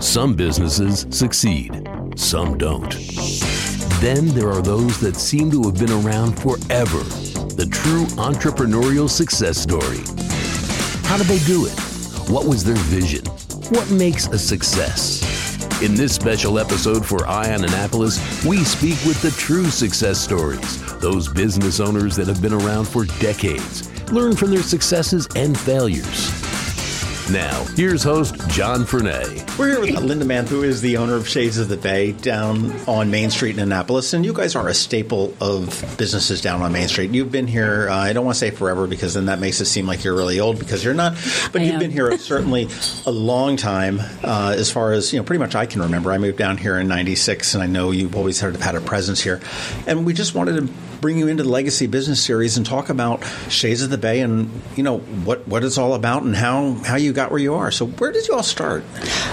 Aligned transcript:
Some 0.00 0.34
businesses 0.34 1.06
succeed, 1.10 1.88
some 2.16 2.56
don't. 2.56 2.90
Then 4.00 4.28
there 4.28 4.50
are 4.50 4.62
those 4.62 5.00
that 5.00 5.16
seem 5.16 5.50
to 5.50 5.62
have 5.64 5.78
been 5.78 5.90
around 5.90 6.38
forever 6.40 7.04
the 7.58 7.66
true 7.66 8.06
entrepreneurial 8.22 9.10
success 9.10 9.58
story. 9.58 9.98
How 11.08 11.16
did 11.16 11.26
they 11.26 11.44
do 11.44 11.66
it? 11.66 11.72
What 12.30 12.46
was 12.46 12.62
their 12.62 12.76
vision? 12.76 13.24
What 13.70 13.90
makes 13.90 14.28
a 14.28 14.38
success? 14.38 15.18
In 15.82 15.96
this 15.96 16.14
special 16.14 16.60
episode 16.60 17.04
for 17.04 17.26
Eye 17.26 17.52
On 17.52 17.64
Annapolis, 17.64 18.44
we 18.44 18.58
speak 18.58 18.96
with 19.04 19.20
the 19.22 19.32
true 19.32 19.70
success 19.70 20.20
stories, 20.20 20.80
those 21.00 21.26
business 21.28 21.80
owners 21.80 22.14
that 22.14 22.28
have 22.28 22.40
been 22.40 22.52
around 22.52 22.86
for 22.86 23.06
decades, 23.18 23.87
learn 24.12 24.36
from 24.36 24.50
their 24.50 24.62
successes 24.62 25.28
and 25.36 25.58
failures. 25.58 26.48
Now, 27.30 27.64
here's 27.76 28.02
host 28.02 28.36
John 28.48 28.84
Frenaye. 28.84 29.58
We're 29.58 29.68
here 29.68 29.80
with 29.80 30.02
Linda 30.02 30.24
Mann, 30.24 30.46
who 30.46 30.62
is 30.62 30.80
the 30.80 30.96
owner 30.96 31.14
of 31.14 31.28
Shades 31.28 31.58
of 31.58 31.68
the 31.68 31.76
Bay 31.76 32.12
down 32.12 32.72
on 32.88 33.10
Main 33.10 33.28
Street 33.28 33.56
in 33.56 33.62
Annapolis. 33.62 34.14
And 34.14 34.24
you 34.24 34.32
guys 34.32 34.56
are 34.56 34.66
a 34.66 34.72
staple 34.72 35.34
of 35.38 35.66
businesses 35.98 36.40
down 36.40 36.62
on 36.62 36.72
Main 36.72 36.88
Street. 36.88 37.10
You've 37.10 37.30
been 37.30 37.46
here, 37.46 37.90
uh, 37.90 37.96
I 37.96 38.14
don't 38.14 38.24
want 38.24 38.36
to 38.36 38.38
say 38.38 38.50
forever 38.50 38.86
because 38.86 39.12
then 39.12 39.26
that 39.26 39.40
makes 39.40 39.60
it 39.60 39.66
seem 39.66 39.86
like 39.86 40.04
you're 40.04 40.16
really 40.16 40.40
old 40.40 40.58
because 40.58 40.82
you're 40.82 40.94
not. 40.94 41.16
But 41.52 41.60
I 41.60 41.64
you've 41.66 41.74
am. 41.74 41.80
been 41.80 41.90
here 41.90 42.16
certainly 42.16 42.66
a 43.04 43.10
long 43.12 43.58
time 43.58 44.00
uh, 44.22 44.54
as 44.56 44.70
far 44.70 44.92
as, 44.92 45.12
you 45.12 45.18
know, 45.18 45.24
pretty 45.24 45.40
much 45.40 45.54
I 45.54 45.66
can 45.66 45.82
remember. 45.82 46.12
I 46.12 46.16
moved 46.16 46.38
down 46.38 46.56
here 46.56 46.78
in 46.78 46.88
96 46.88 47.52
and 47.52 47.62
I 47.62 47.66
know 47.66 47.90
you've 47.90 48.16
always 48.16 48.38
sort 48.38 48.54
of 48.54 48.62
had 48.62 48.74
a 48.74 48.80
presence 48.80 49.20
here. 49.20 49.38
And 49.86 50.06
we 50.06 50.14
just 50.14 50.34
wanted 50.34 50.66
to 50.66 50.72
bring 51.00 51.18
you 51.18 51.28
into 51.28 51.42
the 51.42 51.48
Legacy 51.48 51.86
Business 51.86 52.22
Series 52.22 52.56
and 52.56 52.66
talk 52.66 52.88
about 52.88 53.24
Shades 53.48 53.82
of 53.82 53.90
the 53.90 53.98
Bay 53.98 54.20
and, 54.20 54.50
you 54.76 54.82
know, 54.82 54.98
what, 54.98 55.46
what 55.46 55.64
it's 55.64 55.78
all 55.78 55.94
about 55.94 56.22
and 56.22 56.34
how, 56.34 56.74
how 56.84 56.96
you 56.96 57.12
got 57.12 57.30
where 57.30 57.40
you 57.40 57.54
are. 57.54 57.70
So 57.70 57.86
where 57.86 58.12
did 58.12 58.26
you 58.26 58.34
all 58.34 58.42
start? 58.42 58.84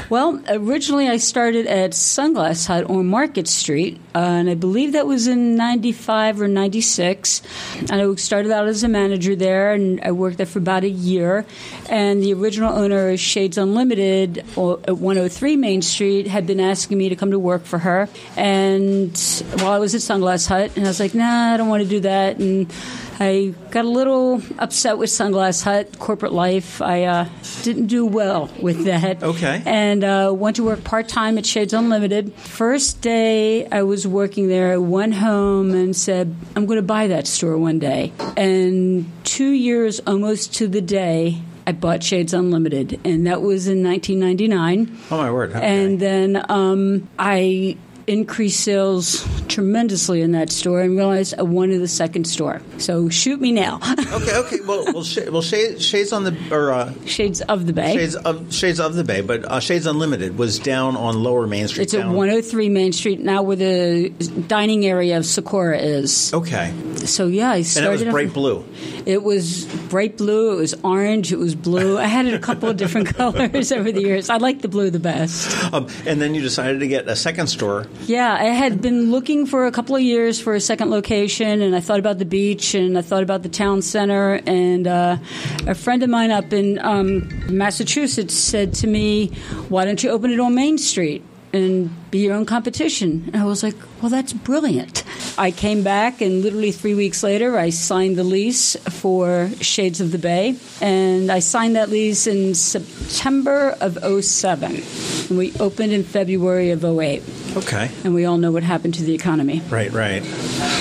Well, 0.09 0.41
originally 0.47 1.09
I 1.09 1.17
started 1.17 1.66
at 1.67 1.91
Sunglass 1.91 2.67
Hut 2.67 2.89
on 2.89 3.08
Market 3.08 3.47
Street, 3.47 3.99
uh, 4.13 4.19
and 4.19 4.49
I 4.49 4.55
believe 4.55 4.93
that 4.93 5.08
was 5.08 5.27
in 5.27 5.55
95 5.55 6.41
or 6.41 6.47
96. 6.47 7.41
And 7.89 7.93
I 7.93 8.16
started 8.16 8.52
out 8.52 8.67
as 8.67 8.83
a 8.83 8.88
manager 8.88 9.36
there, 9.36 9.73
and 9.73 9.99
I 10.02 10.11
worked 10.11 10.38
there 10.38 10.45
for 10.45 10.59
about 10.59 10.83
a 10.83 10.89
year. 10.89 11.45
And 11.89 12.21
the 12.21 12.33
original 12.33 12.73
owner 12.73 13.09
of 13.09 13.19
Shades 13.19 13.58
Unlimited 13.58 14.39
at 14.39 14.97
103 14.97 15.55
Main 15.55 15.81
Street 15.81 16.27
had 16.27 16.45
been 16.45 16.59
asking 16.59 16.97
me 16.97 17.09
to 17.09 17.16
come 17.16 17.31
to 17.31 17.39
work 17.39 17.66
for 17.66 17.80
her. 17.80 18.08
And 18.38 19.17
while 19.59 19.71
I 19.71 19.80
was 19.80 19.95
at 19.95 20.02
Sunglass 20.02 20.47
Hut, 20.47 20.71
and 20.75 20.86
I 20.86 20.89
was 20.89 20.99
like, 20.99 21.13
nah, 21.13 21.55
I 21.56 21.58
don't 21.58 21.70
want 21.70 21.84
to 21.84 21.89
do 21.89 22.02
that. 22.02 22.38
And 22.38 22.70
I 23.17 23.53
got 23.72 23.86
a 23.86 23.88
little 23.88 24.42
upset 24.59 24.98
with 24.98 25.09
Sunglass 25.09 25.64
Hut, 25.64 26.00
corporate 26.00 26.34
life. 26.34 26.81
I 26.81 27.06
uh, 27.06 27.30
didn't 27.64 27.88
do 27.88 28.06
well 28.06 28.50
with 28.61 28.84
that. 28.84 29.23
Okay. 29.23 29.64
And 29.66 30.03
uh, 30.03 30.33
went 30.36 30.58
to 30.58 30.66
work 30.66 30.83
part 30.83 31.08
time 31.08 31.38
at 31.38 31.45
Shades 31.45 31.72
Unlimited. 31.72 32.33
First 32.33 33.00
day 33.00 33.67
I 33.67 33.83
was 33.83 34.06
working 34.06 34.50
there, 34.50 34.73
I 34.73 34.78
went 34.78 35.14
home 35.14 35.73
and 35.73 35.95
said, 35.95 36.36
I'm 36.58 36.66
going 36.66 36.76
to 36.76 36.83
buy 36.83 37.08
that 37.08 37.26
store 37.26 37.58
one 37.58 37.80
day. 37.80 38.11
And 38.36 39.09
two 39.23 39.52
years 39.52 40.02
almost 40.02 40.56
to 40.56 40.67
the 40.67 40.81
day, 40.81 41.42
I 41.66 41.72
bought 41.72 42.03
Shades 42.03 42.33
Unlimited, 42.33 43.00
and 43.06 43.26
that 43.28 43.42
was 43.42 43.67
in 43.67 43.81
1999. 43.81 45.00
Oh, 45.09 45.17
my 45.17 45.31
word. 45.31 45.52
Okay. 45.52 45.61
And 45.66 46.02
then 46.02 46.45
um, 46.52 47.08
I 47.17 47.78
increased 48.08 48.59
sales 48.64 49.28
tremendously 49.48 50.22
in 50.22 50.31
that 50.34 50.52
store 50.52 50.81
and 50.81 50.95
realized 50.95 51.34
I 51.38 51.44
wanted 51.44 51.81
a 51.81 51.88
second 51.88 52.25
store. 52.25 52.61
So 52.78 53.09
shoot 53.09 53.39
me 53.42 53.52
now. 53.52 53.80
okay, 54.14 54.36
okay. 54.38 54.58
Well, 54.66 54.86
well, 54.94 55.03
sh- 55.03 55.28
well 55.31 55.42
shades, 55.42 55.84
shades 55.86 56.11
on 56.14 56.23
the 56.23 56.36
or 56.52 56.72
uh, 56.72 56.94
Shades 57.06 57.42
of 57.42 57.66
the 57.66 57.73
Bay. 57.73 57.95
Shades 57.95 58.16
of 58.16 58.53
Shades 58.53 58.80
of 58.80 58.95
the 58.95 59.03
Bay, 59.03 59.22
but 59.22 59.45
uh, 59.45 59.59
Shades 59.59 59.86
Unlimited 59.86 60.38
was 60.38 60.59
down 60.59 60.95
on 60.95 61.23
Lower 61.23 61.48
Main 61.48 61.67
Street. 61.67 61.83
It's 61.83 61.94
at 61.94 62.06
103 62.08 62.70
Main 62.70 62.92
Street 62.94 63.20
now, 63.20 63.42
where 63.44 63.56
the 63.56 64.10
dining 64.48 64.86
area 64.86 65.17
of 65.17 65.26
Sakura 65.26 65.77
is. 65.77 66.33
Okay, 66.33 66.73
So 67.05 67.27
yeah, 67.27 67.52
I 67.52 67.58
and 67.58 67.65
started. 67.65 68.02
it 68.02 68.05
was 68.05 68.14
bright 68.14 68.33
blue. 68.33 68.65
It 69.05 69.23
was 69.23 69.65
bright 69.89 70.17
blue. 70.17 70.54
It 70.54 70.58
was 70.58 70.73
orange. 70.83 71.32
It 71.32 71.39
was 71.39 71.55
blue. 71.55 71.98
I 71.98 72.05
had 72.05 72.26
it 72.26 72.33
a 72.33 72.39
couple 72.39 72.70
of 72.70 72.77
different 72.77 73.08
colors 73.15 73.71
over 73.71 73.92
the 73.92 74.02
years. 74.02 74.30
I 74.30 74.38
like 74.38 74.61
the 74.61 74.67
blue 74.67 74.89
the 74.89 74.99
best. 74.99 75.73
Um, 75.73 75.88
and 76.05 76.21
then 76.21 76.36
you 76.36 76.42
decided 76.42 76.80
to 76.80 76.88
get 76.88 77.08
a 77.08 77.15
second 77.15 77.48
store. 77.48 77.88
Yeah, 78.02 78.33
I 78.33 78.45
had 78.45 78.82
been 78.82 79.11
looking 79.11 79.48
for 79.48 79.66
a 79.66 79.72
couple 79.72 79.95
of 79.95 80.02
years 80.02 80.39
for 80.39 80.54
a 80.54 80.60
second 80.60 80.92
location, 80.92 81.61
and 81.61 81.76
I 81.76 81.80
thought 81.80 82.00
about 82.00 82.20
the 82.20 82.26
beach, 82.26 82.76
and 82.76 82.98
I 82.98 83.02
thought 83.02 83.23
about 83.23 83.42
the 83.42 83.50
town 83.50 83.82
center, 83.82 84.42
and 84.45 84.88
uh, 84.88 85.17
a 85.66 85.73
friend 85.73 86.04
of 86.04 86.10
mine 86.10 86.30
up 86.30 86.54
in 86.54 86.78
um, 86.80 87.28
Massachusetts 87.50 88.36
said 88.36 88.73
to 88.76 88.88
me, 88.88 89.30
"Why 89.70 89.86
don't 89.86 90.04
you 90.04 90.11
open 90.11 90.32
it 90.32 90.39
on 90.39 90.54
Main 90.54 90.78
Street?" 90.78 91.23
And 91.52 91.89
be 92.11 92.20
your 92.20 92.33
own 92.33 92.45
competition. 92.45 93.30
And 93.33 93.38
I 93.38 93.45
was 93.45 93.64
like, 93.64 93.76
well, 94.02 94.10
that's 94.10 94.33
brilliant. 94.33 95.06
I 95.38 95.52
came 95.52 95.83
back, 95.83 96.20
and 96.20 96.42
literally 96.42 96.73
three 96.73 96.95
weeks 96.95 97.23
later, 97.23 97.58
I 97.58 97.70
signed 97.70 98.17
the 98.17 98.26
lease 98.26 98.76
for 98.89 99.50
Shades 99.62 100.02
of 100.02 100.12
the 100.12 100.17
Bay. 100.17 100.58
And 100.82 101.32
I 101.32 101.39
signed 101.39 101.77
that 101.77 101.89
lease 101.89 102.27
in 102.27 102.56
September 102.56 103.77
of 103.80 103.98
07. 104.26 104.83
And 105.30 105.38
we 105.38 105.54
opened 105.58 105.94
in 105.94 106.04
February 106.04 106.72
of 106.72 106.83
08 106.83 107.23
Okay, 107.55 107.89
and 108.04 108.14
we 108.14 108.26
all 108.26 108.38
know 108.38 108.52
what 108.52 108.64
happened 108.64 108.95
to 108.95 109.04
the 109.04 109.14
economy. 109.14 109.61
right, 109.70 109.92
right. 109.92 110.21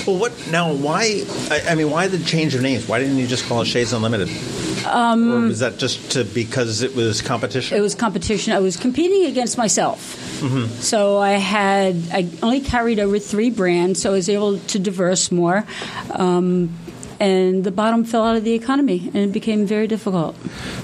Well, 0.07 0.19
what 0.19 0.33
now? 0.51 0.73
Why? 0.75 1.25
I, 1.51 1.63
I 1.71 1.75
mean, 1.75 1.91
why 1.91 2.09
the 2.09 2.19
change 2.19 2.55
of 2.55 2.63
names? 2.63 2.89
Why 2.89 2.99
didn't 2.99 3.17
you 3.17 3.27
just 3.27 3.47
call 3.47 3.61
it 3.63 3.67
Shades 3.67 3.93
Unlimited? 3.93 4.29
Um, 4.87 5.33
or 5.33 5.49
was 5.49 5.61
that 5.61 5.79
just 5.79 6.13
to 6.13 6.25
because 6.25 6.83
it 6.83 6.95
was 6.95 7.23
competition? 7.23 7.79
It 7.79 7.81
was 7.81 7.95
competition. 7.95 8.53
I 8.53 8.59
was 8.59 8.77
competing 8.77 9.27
against 9.27 9.57
myself. 9.57 10.21
So 10.81 11.17
I 11.19 11.33
had 11.33 11.97
I 12.13 12.29
only 12.43 12.61
carried 12.61 12.99
over 12.99 13.19
three 13.19 13.49
brands, 13.51 14.03
so 14.03 14.11
I 14.11 14.15
was 14.15 14.29
able 14.29 14.59
to 14.59 14.79
diverse 14.79 15.33
more. 15.33 15.65
Um, 16.11 16.75
and 17.25 17.65
the 17.65 17.71
bottom 17.71 18.05
fell 18.05 18.25
out 18.29 18.37
of 18.37 18.45
the 18.45 18.53
economy, 18.53 18.99
and 19.15 19.17
it 19.29 19.33
became 19.33 19.65
very 19.67 19.87
difficult. 19.87 20.37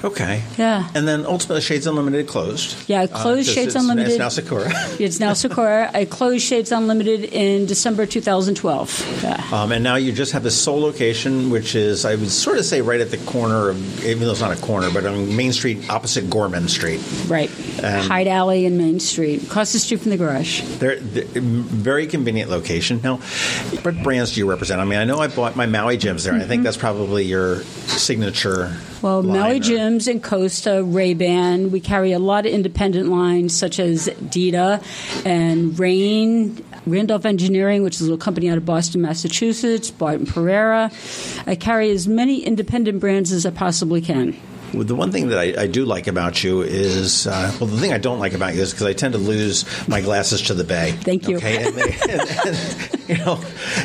okay. 0.05 0.43
Yeah. 0.57 0.89
And 0.95 1.07
then 1.07 1.27
ultimately, 1.27 1.61
Shades 1.61 1.87
Unlimited 1.87 2.27
closed. 2.27 2.77
Yeah, 2.89 3.03
Uh, 3.03 3.07
closed 3.23 3.49
Shades 3.49 3.75
it's- 3.75 3.83
Unlimited. 3.83 4.11
It's 4.11 4.19
now 4.19 4.29
Sakura. 4.29 4.71
It's 4.99 5.21
now 5.21 5.35
Sakura. 5.35 5.91
I 5.93 6.05
closed 6.07 6.43
Shades 6.45 6.73
Unlimited 6.73 7.25
in 7.25 7.67
December 7.67 8.07
2012. 8.07 9.21
Yeah. 9.23 9.43
Um, 9.53 9.73
and 9.73 9.85
now 9.85 9.97
you 9.97 10.13
just 10.13 10.33
have 10.33 10.47
a 10.47 10.51
sole 10.51 10.81
location, 10.81 11.51
which 11.51 11.75
is, 11.75 12.05
I 12.05 12.15
would 12.15 12.31
sort 12.31 12.59
of 12.59 12.65
say, 12.65 12.81
right 12.81 13.01
at 13.01 13.11
the 13.11 13.19
corner 13.19 13.69
of, 13.71 14.05
even 14.05 14.25
though 14.25 14.33
it's 14.33 14.41
not 14.41 14.57
a 14.57 14.61
corner, 14.61 14.91
but 14.91 15.05
on 15.07 15.37
Main 15.37 15.53
Street 15.53 15.89
opposite 15.91 16.29
Gorman 16.31 16.69
Street. 16.69 17.01
Right. 17.29 17.51
Um, 17.83 18.01
Hyde 18.09 18.27
Alley 18.29 18.67
and 18.67 18.77
Main 18.79 19.01
Street, 19.01 19.43
across 19.45 19.73
the 19.73 19.79
street 19.79 20.01
from 20.01 20.11
the 20.11 20.17
garage. 20.17 20.63
They're, 20.81 20.99
they're 21.01 21.41
very 21.43 22.07
convenient 22.07 22.51
location. 22.51 23.01
Now, 23.03 23.17
what 23.83 24.03
brands 24.03 24.35
do 24.35 24.41
you 24.41 24.49
represent? 24.49 24.81
I 24.81 24.85
mean, 24.85 24.99
I 24.99 25.05
know 25.05 25.19
I 25.19 25.29
bought 25.29 25.57
my 25.57 25.67
Maui 25.67 25.97
Jims 25.97 26.27
there. 26.31 26.35
and 26.35 26.43
I 26.43 26.47
think 26.47 26.63
that's 26.63 26.77
probably 26.77 27.25
your 27.25 27.63
signature. 27.63 28.67
Mm-hmm. 28.73 29.07
Well, 29.07 29.23
Maui 29.23 29.57
or- 29.57 29.61
Jims 29.61 30.09
and 30.09 30.23
Costa, 30.23 30.83
Ray 30.85 31.15
Ban. 31.15 31.71
We 31.71 31.81
carry 31.81 32.13
a 32.13 32.19
lot 32.19 32.47
of 32.47 32.53
independent 32.53 33.09
lines 33.09 33.57
such 33.57 33.79
as 33.79 34.11
Dita 34.29 34.83
and 35.25 35.79
Raen, 35.79 36.63
Randolph 36.87 37.25
Engineering, 37.25 37.83
which 37.83 37.95
is 37.97 38.03
a 38.03 38.05
little 38.05 38.19
company 38.19 38.51
out 38.51 38.59
of 38.59 38.67
Boston, 38.67 39.01
Massachusetts, 39.01 39.91
Barton 39.91 40.27
Perreira. 40.27 40.93
I 41.47 41.55
carry 41.55 41.91
as 41.91 42.07
many 42.07 42.45
independent 42.45 43.01
brands 43.01 43.33
as 43.33 43.47
I 43.47 43.51
possibly 43.51 44.01
can. 44.01 44.37
Well, 44.73 44.85
the 44.85 44.95
one 44.95 45.11
thing 45.13 45.29
that 45.29 45.39
I, 45.39 45.63
I 45.63 45.67
do 45.67 45.85
like 45.85 46.07
about 46.07 46.43
you 46.45 46.63
is, 46.63 47.27
uh, 47.27 47.55
well, 47.61 47.69
the 47.69 47.79
thing 47.79 47.93
I 47.93 47.99
don't 47.99 48.19
like 48.19 48.35
about 48.35 48.55
you 48.55 48.63
is 48.63 48.71
because 48.73 48.87
I 48.87 48.93
tend 48.93 49.13
to 49.15 49.19
lose 49.19 49.65
my 49.89 50.01
glasses 50.01 50.43
to 50.43 50.55
the 50.55 50.65
bay. 50.65 50.93
Thank 50.93 51.29
you. 51.29 51.37
Okay, 51.39 51.65
and, 51.67 51.75
they, 51.75 51.97
and, 52.09 52.47
and, 52.47 53.09
you 53.09 53.17
know, 53.19 53.41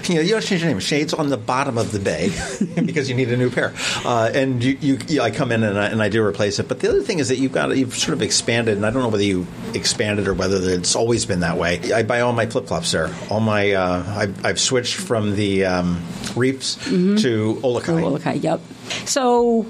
you 0.05 0.15
know, 0.15 0.21
you 0.21 0.29
don't 0.31 0.41
change 0.43 0.61
your 0.61 0.69
name. 0.69 0.79
Shades 0.79 1.13
on 1.13 1.29
the 1.29 1.37
bottom 1.37 1.77
of 1.77 1.91
the 1.91 1.99
bay 1.99 2.29
because 2.85 3.09
you 3.09 3.15
need 3.15 3.29
a 3.31 3.37
new 3.37 3.49
pair. 3.49 3.73
Uh, 4.05 4.29
and 4.33 4.63
you, 4.63 4.77
you, 4.81 4.99
you, 5.07 5.21
I 5.21 5.31
come 5.31 5.51
in 5.51 5.63
and 5.63 5.77
I, 5.79 5.87
and 5.87 6.01
I 6.01 6.09
do 6.09 6.23
replace 6.23 6.59
it. 6.59 6.67
But 6.67 6.79
the 6.79 6.89
other 6.89 7.01
thing 7.01 7.19
is 7.19 7.29
that 7.29 7.37
you've 7.37 7.51
got 7.51 7.75
you've 7.75 7.95
sort 7.97 8.13
of 8.13 8.21
expanded, 8.21 8.75
and 8.77 8.85
I 8.85 8.91
don't 8.91 9.01
know 9.01 9.09
whether 9.09 9.23
you 9.23 9.47
expanded 9.73 10.27
or 10.27 10.33
whether 10.33 10.57
it's 10.69 10.95
always 10.95 11.25
been 11.25 11.39
that 11.39 11.57
way. 11.57 11.91
I 11.93 12.03
buy 12.03 12.21
all 12.21 12.33
my 12.33 12.45
flip 12.45 12.67
flops 12.67 12.91
there. 12.91 13.09
All 13.29 13.39
my 13.39 13.71
uh, 13.73 14.03
I've, 14.07 14.45
I've 14.45 14.59
switched 14.59 14.95
from 14.95 15.35
the 15.35 15.65
um, 15.65 16.03
reefs 16.35 16.75
Mm-hmm. 16.75 17.17
to 17.17 17.55
OluKai. 17.63 18.15
Okay, 18.19 18.35
yep. 18.35 18.59
So 19.05 19.65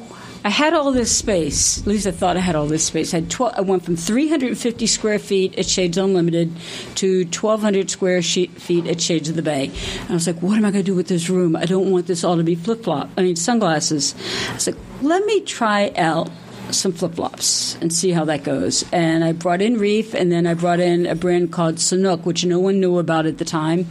I 0.46 0.50
had 0.50 0.76
all 0.76 0.92
this 0.92 1.12
space. 1.12 1.80
At 1.82 1.88
least 1.88 2.06
I 2.06 2.12
thought 2.12 2.38
I 2.38 2.40
had 2.40 2.56
all 2.56 2.68
this 2.68 2.86
space. 2.86 3.16
I, 3.16 3.22
had 3.22 3.32
12, 3.32 3.54
I 3.58 3.62
went 3.62 3.84
from 3.84 3.96
350 3.96 4.86
square 4.86 5.18
feet 5.18 5.58
at 5.58 5.66
Shades 5.66 5.98
Unlimited 5.98 6.56
to 6.98 7.24
1,200 7.24 7.90
square 7.90 8.22
she- 8.22 8.46
feet 8.46 8.86
at 8.86 9.02
Shades 9.02 9.28
of 9.28 9.38
the 9.38 9.42
Bay. 9.42 9.72
And 10.02 10.12
I 10.12 10.14
was 10.14 10.28
like, 10.28 10.40
what 10.44 10.56
am 10.56 10.64
I 10.64 10.70
going 10.70 10.84
to 10.84 10.92
do 10.92 10.94
with 10.94 11.08
this 11.08 11.32
room? 11.32 11.56
I 11.56 11.66
don't 11.66 11.90
want 11.90 12.06
this 12.06 12.24
all 12.24 12.38
to 12.38 12.44
be 12.44 12.54
flip 12.54 12.84
flop. 12.84 13.10
I 13.18 13.24
mean, 13.24 13.36
sunglasses. 13.36 14.14
I 14.52 14.54
was 14.54 14.68
like, 14.68 14.76
let 15.02 15.26
me 15.26 15.42
try 15.42 15.92
out 15.98 16.30
some 16.70 16.92
flip 16.92 17.16
flops 17.16 17.76
and 17.82 17.92
see 17.92 18.12
how 18.12 18.26
that 18.26 18.44
goes. 18.44 18.86
And 18.92 19.24
I 19.24 19.32
brought 19.32 19.64
in 19.64 19.80
Reef, 19.80 20.14
and 20.14 20.32
then 20.32 20.46
I 20.46 20.54
brought 20.54 20.80
in 20.80 21.08
a 21.08 21.16
brand 21.16 21.52
called 21.54 21.78
Sanuk, 21.78 22.24
which 22.24 22.46
no 22.46 22.60
one 22.60 22.80
knew 22.80 23.00
about 23.00 23.26
at 23.26 23.40
the 23.40 23.46
time. 23.46 23.88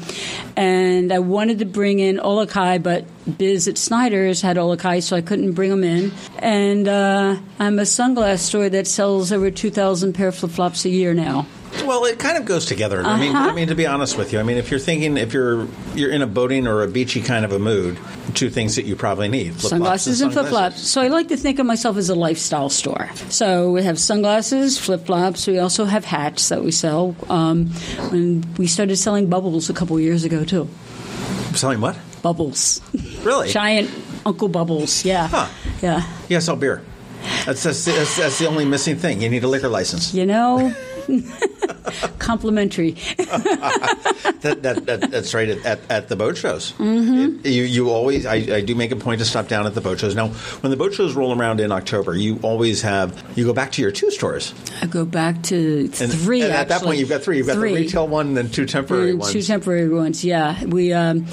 And 0.57 1.13
I 1.13 1.19
wanted 1.19 1.59
to 1.59 1.65
bring 1.65 1.99
in 1.99 2.19
OluKai, 2.19 2.81
but 2.81 3.07
Biz 3.39 3.69
at 3.69 3.79
Snyder's 3.79 4.43
had 4.43 4.57
OluKai, 4.57 5.03
so 5.03 5.17
I 5.17 5.21
couldn't 5.23 5.53
bring 5.53 5.71
them 5.71 5.85
in. 5.85 6.13
And 6.39 6.87
uh, 6.89 7.37
I'm 7.59 7.79
a 7.79 7.83
sunglass 7.83 8.41
store 8.41 8.69
that 8.69 8.87
sells 8.87 9.33
over 9.33 9.51
2,000 9.51 10.13
pair 10.13 10.29
of 10.29 10.35
flip 10.37 10.53
flops 10.53 10.85
a 10.85 10.91
year 10.91 11.15
now. 11.15 11.47
Well, 11.85 12.05
it 12.05 12.21
kind 12.21 12.37
of 12.39 12.45
goes 12.45 12.67
together. 12.67 13.03
I 13.03 13.19
mean, 13.19 13.35
Uh-huh. 13.35 13.51
I 13.51 13.53
mean, 13.53 13.67
to 13.69 13.75
be 13.75 13.85
honest 13.85 14.17
with 14.17 14.33
you, 14.33 14.39
I 14.39 14.45
mean, 14.45 14.59
if 14.59 14.71
you're 14.71 14.79
thinking, 14.79 15.17
if 15.17 15.33
you're 15.33 15.67
you're 15.97 16.11
in 16.13 16.23
a 16.23 16.27
boating 16.27 16.69
or 16.69 16.83
a 16.85 16.87
beachy 16.89 17.21
kind 17.21 17.45
of 17.45 17.51
a 17.51 17.59
mood, 17.59 17.99
two 18.35 18.49
things 18.49 18.77
that 18.77 18.85
you 18.85 18.95
probably 18.95 19.27
need: 19.29 19.59
sunglasses 19.61 20.21
and 20.21 20.33
flip 20.33 20.47
flops. 20.47 20.81
So 20.81 21.01
I 21.03 21.09
like 21.09 21.29
to 21.29 21.37
think 21.37 21.59
of 21.59 21.67
myself 21.67 21.97
as 21.97 22.11
a 22.11 22.15
lifestyle 22.15 22.71
store. 22.71 23.11
So 23.29 23.73
we 23.73 23.83
have 23.83 23.99
sunglasses, 23.99 24.79
flip 24.79 25.05
flops. 25.07 25.49
We 25.49 25.59
also 25.59 25.85
have 25.85 26.05
hats 26.05 26.49
that 26.51 26.63
we 26.63 26.71
sell. 26.71 27.17
Um, 27.29 27.73
and 28.13 28.47
we 28.57 28.69
started 28.69 28.97
selling 28.97 29.29
bubbles 29.29 29.69
a 29.69 29.75
couple 29.75 29.99
years 29.99 30.23
ago 30.23 30.45
too. 30.45 30.69
Selling 31.55 31.81
what? 31.81 31.97
Bubbles, 32.25 32.81
Really? 33.23 33.51
giant 33.53 33.91
Uncle 34.25 34.49
Bubbles. 34.49 35.05
Yeah, 35.05 35.29
Huh. 35.29 35.47
yeah. 35.83 36.01
Yeah, 36.29 36.39
sell 36.41 36.57
beer. 36.57 36.81
That's, 37.45 37.63
that's 37.63 37.85
that's 37.85 38.17
that's 38.17 38.39
the 38.39 38.47
only 38.49 38.65
missing 38.65 38.97
thing. 38.97 39.21
You 39.23 39.29
need 39.29 39.45
a 39.45 39.49
liquor 39.49 39.69
license. 39.69 40.13
You 40.15 40.25
know, 40.27 40.73
complimentary. 42.19 42.97
That, 44.45 44.63
that, 44.63 44.85
that 44.85 45.11
that's 45.11 45.33
right 45.33 45.49
at, 45.49 45.65
at, 45.65 45.81
at 45.91 46.09
the 46.11 46.17
boat 46.17 46.37
shows. 46.37 46.73
Mm-hmm. 46.73 47.47
you 47.47 47.63
you 47.63 47.89
always 47.89 48.27
I, 48.27 48.35
I 48.35 48.61
do 48.61 48.75
make 48.75 48.93
a 48.93 48.97
point 48.97 49.21
to 49.21 49.25
stop 49.25 49.49
down 49.49 49.65
at 49.67 49.73
the 49.75 49.81
boat 49.81 49.99
shows. 50.01 50.15
Now, 50.15 50.29
when 50.61 50.69
the 50.71 50.77
boat 50.77 50.93
shows 50.93 51.15
roll 51.15 51.33
around 51.39 51.61
in 51.61 51.73
October, 51.73 52.15
you 52.15 52.39
always 52.43 52.83
have 52.83 53.09
you 53.37 53.47
go 53.47 53.55
back 53.55 53.73
to 53.73 53.83
your 53.83 53.91
two 53.91 54.11
stores. 54.11 54.53
I 54.83 54.87
go 54.87 55.07
back 55.07 55.43
to 55.45 55.89
And, 55.99 56.13
three. 56.13 56.43
and 56.43 56.53
at 56.53 56.69
that 56.69 56.83
point, 56.83 56.99
you've 56.99 57.09
got 57.09 57.23
three. 57.23 57.39
You've 57.39 57.47
got 57.47 57.55
Three. 57.57 57.73
the 57.75 57.81
retail 57.85 58.07
one 58.07 58.29
and 58.29 58.37
then 58.37 58.51
two 58.51 58.67
temporary 58.67 59.15
Mm, 59.15 59.21
ones. 59.21 59.33
Two 59.33 59.41
temporary 59.43 59.89
ones, 59.89 60.23
yeah. 60.27 60.63
We 60.67 60.93
um, 60.93 61.25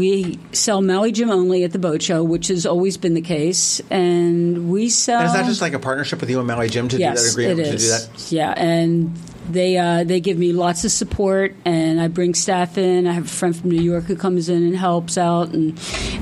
we 0.00 0.38
sell 0.52 0.80
Maui 0.80 1.12
Jim 1.12 1.28
only 1.28 1.62
at 1.62 1.72
the 1.72 1.78
boat 1.78 2.00
show, 2.00 2.24
which 2.24 2.48
has 2.48 2.64
always 2.64 2.96
been 2.96 3.12
the 3.12 3.20
case, 3.20 3.82
and 3.90 4.70
we 4.70 4.88
sell. 4.88 5.18
and 5.18 5.26
is 5.26 5.34
that 5.34 5.44
just 5.44 5.60
like 5.60 5.74
a 5.74 5.78
partnership 5.78 6.22
with 6.22 6.30
you 6.30 6.38
and 6.38 6.48
Maui 6.48 6.70
Jim 6.70 6.88
to 6.88 6.96
yes, 6.96 7.34
do 7.34 7.42
that 7.42 7.52
agreement 7.52 7.60
it 7.60 7.70
to 7.72 7.76
do 7.76 7.88
that? 7.88 8.32
Yeah, 8.32 8.54
and 8.56 9.14
they 9.50 9.76
uh, 9.76 10.04
they 10.04 10.20
give 10.20 10.38
me 10.38 10.54
lots 10.54 10.86
of 10.86 10.90
support, 10.90 11.54
and 11.66 12.00
I 12.00 12.08
bring 12.08 12.32
staff 12.32 12.78
in. 12.78 13.06
I 13.06 13.12
have 13.12 13.26
a 13.26 13.28
friend 13.28 13.54
from 13.54 13.72
New 13.72 13.82
York 13.82 14.04
who 14.04 14.16
comes 14.16 14.48
in 14.48 14.62
and 14.62 14.74
helps 14.74 15.18
out, 15.18 15.52
and 15.52 15.78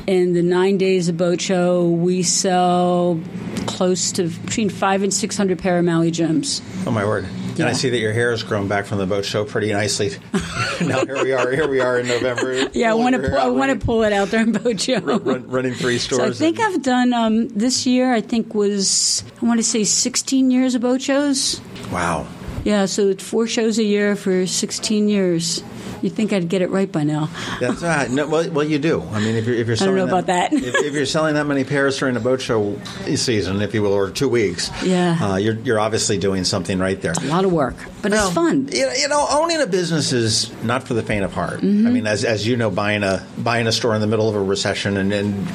in 0.09 0.33
the 0.33 0.43
nine 0.43 0.77
days 0.77 1.09
of 1.09 1.17
boat 1.17 1.41
show, 1.41 1.89
we 1.89 2.25
sell 2.25 3.21
close 3.67 4.11
to 4.13 4.25
between 4.29 4.71
five 4.71 5.05
and 5.05 5.15
six 5.15 5.37
hundred 5.37 5.61
pair 5.61 5.79
of 5.79 5.85
Maui 5.85 6.11
Jims. 6.11 6.63
Oh 6.85 6.91
my 6.91 7.05
word! 7.05 7.29
And 7.59 7.69
I 7.69 7.73
see 7.73 7.91
that 7.91 7.99
your 7.99 8.13
hair 8.13 8.31
has 8.31 8.43
grown 8.43 8.69
back 8.69 8.87
from 8.87 8.99
the 8.99 9.07
boat 9.07 9.25
show 9.25 9.45
pretty 9.45 9.73
nicely. 9.73 10.11
now 10.81 11.05
here 11.05 11.23
we 11.23 11.33
are. 11.33 11.51
Here 11.51 11.69
we 11.69 11.81
are 11.81 11.99
in 11.99 12.07
November. 12.07 12.69
Yeah, 12.73 12.91
I 12.91 12.95
want 12.95 13.17
to 13.17 13.21
hair 13.21 13.39
I 13.39 13.49
want 13.49 13.79
to 13.79 13.85
pull 13.85 14.03
it 14.03 14.13
out 14.13 14.31
during 14.31 14.53
boat 14.53 14.81
show. 14.81 15.01
run, 15.01 15.49
running 15.49 15.75
three 15.75 15.99
stores. 15.99 16.39
So 16.39 16.45
I 16.45 16.51
think 16.51 16.61
I've 16.61 16.83
done 16.83 17.13
um, 17.13 17.49
this 17.49 17.87
year. 17.87 18.13
I 18.13 18.21
think 18.21 18.55
was 18.55 19.25
I 19.43 19.47
want 19.47 19.59
to 19.59 19.65
say 19.65 19.85
16 19.85 20.51
years 20.51 20.75
of 20.75 20.83
boat 20.83 21.03
shows. 21.03 21.61
wow. 21.91 22.27
Yeah, 22.65 22.87
so 22.87 23.09
it's 23.09 23.23
four 23.25 23.47
shows 23.47 23.79
a 23.79 23.85
year 23.85 24.17
for 24.17 24.47
16 24.47 25.09
years. 25.09 25.63
You'd 26.03 26.13
think 26.13 26.33
I'd 26.33 26.49
get 26.49 26.63
it 26.63 26.71
right 26.71 26.91
by 26.91 27.03
now. 27.03 27.29
That's 27.61 27.83
right. 27.83 28.09
No, 28.09 28.29
well, 28.29 28.49
well, 28.51 28.67
you 28.67 28.79
do. 28.79 29.03
I 29.13 29.19
mean, 29.21 29.35
if 29.35 29.47
you're 29.47 29.57
if 29.57 29.67
you're 29.67 29.75
don't 29.75 29.79
selling 29.79 29.97
know 29.97 30.05
about 30.07 30.27
that. 30.27 30.53
if, 30.53 30.75
if 30.75 30.95
you're 30.95 31.07
selling 31.07 31.35
that 31.35 31.47
many 31.47 31.65
pairs 31.65 31.99
during 31.99 32.17
a 32.17 32.21
boat 32.21 32.41
show 32.41 32.79
season, 33.17 33.61
if 33.63 33.75
you 33.75 33.83
will, 33.83 33.93
or 33.95 34.11
two 34.11 34.29
weeks, 34.29 34.71
Yeah. 34.85 35.19
uh, 35.21 35.37
you're 35.37 35.55
you're 35.55 35.81
obviously 35.81 36.17
doing 36.19 36.45
something 36.45 36.79
right 36.79 37.01
there. 37.01 37.15
A 37.21 37.25
lot 37.27 37.45
of 37.45 37.53
work, 37.53 37.75
but 38.01 38.13
Well, 38.13 38.27
it's 38.27 38.35
fun. 38.35 38.69
You 38.71 38.87
know, 38.87 38.93
you 38.93 39.09
know, 39.09 39.27
owning 39.29 39.61
a 39.61 39.67
business 39.67 40.13
is 40.13 40.53
not 40.63 40.87
for 40.87 40.95
the 40.95 41.03
faint 41.03 41.25
of 41.25 41.33
heart. 41.33 41.61
Mm-hmm. 41.63 41.87
I 41.87 41.91
mean, 41.91 42.07
as, 42.07 42.25
as 42.25 42.47
you 42.47 42.57
know, 42.57 42.71
buying 42.71 43.03
a 43.03 43.27
buying 43.39 43.67
a 43.67 43.73
store 43.73 43.95
in 43.97 44.01
the 44.01 44.07
middle 44.07 44.29
of 44.29 44.37
a 44.37 44.43
recession, 44.43 44.97
and, 44.99 45.13
and 45.13 45.49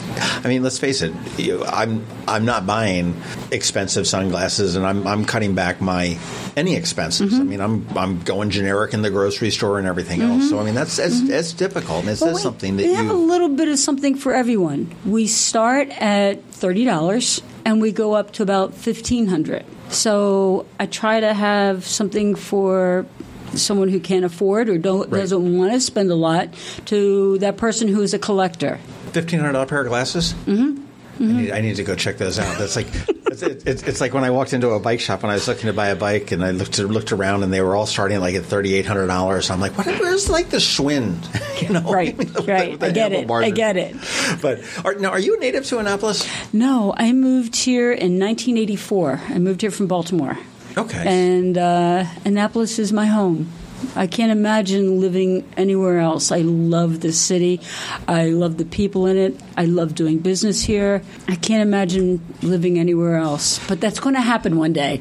I 0.43 0.49
mean, 0.49 0.61
let's 0.61 0.77
face 0.79 1.01
it, 1.01 1.13
you, 1.37 1.63
I'm 1.63 2.05
I'm 2.27 2.43
not 2.43 2.65
buying 2.67 3.15
expensive 3.51 4.07
sunglasses, 4.07 4.75
and 4.75 4.85
I'm 4.85 5.07
I'm 5.07 5.23
cutting 5.23 5.55
back 5.55 5.79
my 5.79 6.17
any 6.55 6.75
expenses. 6.75 7.33
Mm-hmm. 7.33 7.41
I 7.41 7.43
mean, 7.43 7.61
I'm 7.61 7.97
I'm 7.97 8.21
going 8.21 8.49
generic 8.49 8.93
in 8.93 9.01
the 9.01 9.09
grocery 9.09 9.51
store 9.51 9.79
and 9.79 9.87
everything 9.87 10.21
else. 10.21 10.49
So 10.49 10.59
I 10.59 10.63
mean, 10.63 10.75
that's 10.75 10.97
that's, 10.97 11.27
that's 11.27 11.53
difficult. 11.53 12.01
And 12.01 12.09
it 12.09 12.13
Mm-hmm. 12.13 12.25
Well, 12.25 12.37
something 12.37 12.77
that 12.77 12.85
we 12.85 12.93
have 12.93 13.09
a 13.09 13.13
little 13.13 13.49
bit 13.49 13.67
of 13.69 13.79
something 13.79 14.15
for 14.15 14.33
everyone. 14.33 14.95
We 15.05 15.27
start 15.27 15.89
at 15.89 16.43
thirty 16.45 16.85
dollars 16.85 17.41
and 17.65 17.81
we 17.81 17.91
go 17.91 18.13
up 18.13 18.31
to 18.33 18.43
about 18.43 18.73
fifteen 18.73 19.27
hundred. 19.27 19.65
So 19.89 20.65
I 20.79 20.85
try 20.85 21.19
to 21.19 21.33
have 21.33 21.85
something 21.85 22.35
for 22.35 23.05
someone 23.53 23.89
who 23.89 23.99
can't 23.99 24.25
afford 24.25 24.67
or 24.69 24.77
don't 24.79 25.09
Right. 25.11 25.19
doesn't 25.19 25.57
want 25.57 25.73
to 25.73 25.79
spend 25.79 26.09
a 26.09 26.15
lot 26.15 26.49
to 26.85 27.37
that 27.39 27.57
person 27.57 27.87
who 27.87 28.01
is 28.01 28.13
a 28.13 28.19
collector. 28.19 28.79
Fifteen 29.11 29.39
hundred 29.39 29.53
dollar 29.53 29.65
pair 29.67 29.81
of 29.81 29.87
glasses. 29.87 30.33
Mm-hmm. 30.45 30.83
I, 31.19 31.23
need, 31.23 31.51
I 31.51 31.61
need 31.61 31.75
to 31.77 31.83
go 31.83 31.95
check 31.95 32.17
those 32.17 32.39
out. 32.39 32.57
That's 32.57 32.75
like 32.75 32.87
it's, 33.27 33.41
it's, 33.43 33.83
it's 33.83 34.01
like 34.01 34.13
when 34.13 34.23
I 34.23 34.29
walked 34.31 34.53
into 34.53 34.69
a 34.69 34.79
bike 34.79 34.99
shop 34.99 35.23
and 35.23 35.31
I 35.31 35.35
was 35.35 35.47
looking 35.47 35.67
to 35.67 35.73
buy 35.73 35.87
a 35.89 35.95
bike 35.95 36.31
and 36.31 36.43
I 36.43 36.51
looked 36.51 36.79
looked 36.79 37.11
around 37.11 37.43
and 37.43 37.53
they 37.53 37.61
were 37.61 37.75
all 37.75 37.85
starting 37.85 38.19
like 38.19 38.35
at 38.35 38.43
thirty 38.45 38.73
eight 38.75 38.85
hundred 38.85 39.07
dollars. 39.07 39.49
I'm 39.49 39.59
like, 39.59 39.77
what, 39.77 39.85
where's 39.87 40.29
like 40.29 40.49
the 40.49 40.57
Schwinn? 40.57 41.17
You 41.63 41.69
know, 41.69 41.81
Right, 41.81 42.17
with 42.17 42.33
the- 42.33 42.41
right. 42.43 42.71
with 42.71 42.79
the 42.81 42.87
I 42.87 42.91
get 42.91 43.11
it. 43.11 43.15
handlebars 43.15 43.45
I 43.45 43.49
get 43.51 43.77
it. 43.77 43.95
But 44.41 44.59
are, 44.83 44.95
now, 44.95 45.11
are 45.11 45.19
you 45.19 45.35
a 45.37 45.39
native 45.39 45.65
to 45.67 45.77
Annapolis? 45.79 46.27
No, 46.53 46.93
I 46.97 47.13
moved 47.13 47.55
here 47.55 47.91
in 47.93 48.19
1984. 48.19 49.21
I 49.29 49.39
moved 49.39 49.61
here 49.61 49.71
from 49.71 49.87
Baltimore. 49.87 50.37
Okay. 50.77 51.03
And 51.05 51.57
uh, 51.57 52.05
Annapolis 52.25 52.79
is 52.79 52.91
my 52.91 53.05
home. 53.05 53.49
I 53.95 54.07
can't 54.07 54.31
imagine 54.31 54.99
living 54.99 55.43
anywhere 55.57 55.99
else. 55.99 56.31
I 56.31 56.39
love 56.39 56.99
this 57.01 57.19
city. 57.19 57.61
I 58.07 58.25
love 58.29 58.57
the 58.57 58.65
people 58.65 59.05
in 59.05 59.17
it. 59.17 59.39
I 59.57 59.65
love 59.65 59.95
doing 59.95 60.19
business 60.19 60.61
here. 60.63 61.01
I 61.27 61.35
can't 61.35 61.61
imagine 61.61 62.21
living 62.41 62.79
anywhere 62.79 63.15
else. 63.17 63.59
But 63.67 63.79
that's 63.81 63.99
going 63.99 64.15
to 64.15 64.21
happen 64.21 64.57
one 64.57 64.73
day. 64.73 64.99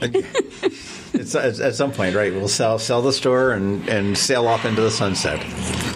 it's, 1.12 1.34
at, 1.34 1.60
at 1.60 1.74
some 1.74 1.92
point, 1.92 2.14
right? 2.14 2.32
We'll 2.32 2.48
sell 2.48 2.78
sell 2.78 3.02
the 3.02 3.12
store 3.12 3.52
and, 3.52 3.88
and 3.88 4.16
sail 4.16 4.46
off 4.48 4.64
into 4.64 4.80
the 4.82 4.90
sunset. 4.90 5.40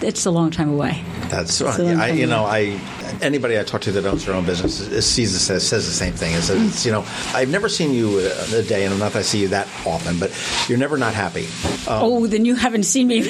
it's 0.03 0.25
a 0.25 0.31
long 0.31 0.51
time 0.51 0.69
away. 0.69 1.03
That's 1.29 1.53
So 1.53 1.67
I, 1.67 2.09
you 2.11 2.21
I'm- 2.23 2.29
know 2.29 2.45
I 2.45 2.79
anybody 3.21 3.59
I 3.59 3.63
talk 3.63 3.81
to 3.81 3.91
that 3.91 4.05
owns 4.05 4.25
their 4.25 4.35
own 4.35 4.45
business 4.45 4.77
sees 5.05 5.33
it 5.33 5.39
says, 5.39 5.67
says 5.67 5.85
the 5.85 5.93
same 5.93 6.13
thing. 6.13 6.33
It's, 6.35 6.49
it's 6.49 6.85
you 6.85 6.91
know 6.91 7.05
I've 7.33 7.49
never 7.49 7.69
seen 7.69 7.91
you 7.91 8.19
a, 8.19 8.59
a 8.59 8.63
day, 8.63 8.85
and 8.85 8.97
not 8.99 9.13
that 9.13 9.19
I 9.19 9.21
see 9.23 9.41
you 9.41 9.47
that 9.49 9.67
often, 9.85 10.19
but 10.19 10.31
you're 10.67 10.77
never 10.77 10.97
not 10.97 11.13
happy. 11.13 11.47
Um, 11.87 12.03
oh, 12.03 12.27
then 12.27 12.45
you 12.45 12.55
haven't 12.55 12.83
seen 12.83 13.07
me. 13.07 13.27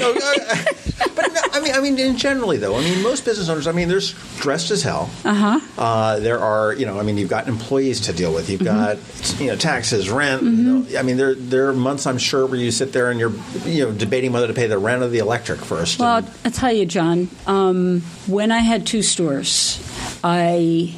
Uh, 1.38 1.48
no, 1.48 1.54
I 1.54 1.62
mean, 1.62 1.74
I 1.76 1.80
mean, 1.82 2.00
in 2.00 2.18
generally 2.18 2.58
though, 2.58 2.76
I 2.76 2.82
mean, 2.82 3.02
most 3.04 3.26
business 3.26 3.50
owners, 3.50 3.68
I 3.68 3.72
mean, 3.72 3.88
they're 3.88 4.02
stressed 4.02 4.72
as 4.72 4.84
hell. 4.84 5.10
Uh-huh. 5.26 6.20
There 6.20 6.40
are, 6.40 6.74
you 6.74 6.86
know, 6.86 7.00
I 7.00 7.04
mean, 7.04 7.18
you've 7.18 7.30
got 7.30 7.48
employees 7.48 8.02
to 8.02 8.14
deal 8.14 8.34
with. 8.34 8.50
You've 8.50 8.62
Mm-hmm. 8.62 9.36
got, 9.36 9.40
you 9.42 9.48
know, 9.48 9.56
taxes, 9.56 10.10
rent. 10.10 10.42
you 10.44 10.50
know, 10.52 11.00
I 11.00 11.04
mean, 11.04 11.18
there 11.18 11.36
there 11.36 11.68
are 11.70 11.74
months 11.74 12.06
I'm 12.08 12.18
sure 12.18 12.46
where 12.46 12.58
you 12.60 12.72
sit 12.72 12.92
there 12.94 13.12
and 13.12 13.20
you're, 13.20 13.34
you 13.66 13.86
know, 13.86 13.92
debating 13.92 14.32
whether 14.34 14.48
to 14.48 14.54
pay 14.54 14.68
the 14.68 14.78
rent 14.78 15.04
or 15.04 15.08
the 15.10 15.20
electric 15.20 15.60
first. 15.60 16.00
Well, 16.00 16.18
And- 16.18 16.28
I'll 16.46 16.52
tell 16.52 16.72
you, 16.74 16.86
John, 16.86 17.30
um, 17.46 18.02
when 18.28 18.52
I 18.52 18.60
had 18.60 18.86
two 18.88 19.02
stores, 19.02 19.80
I 20.24 20.94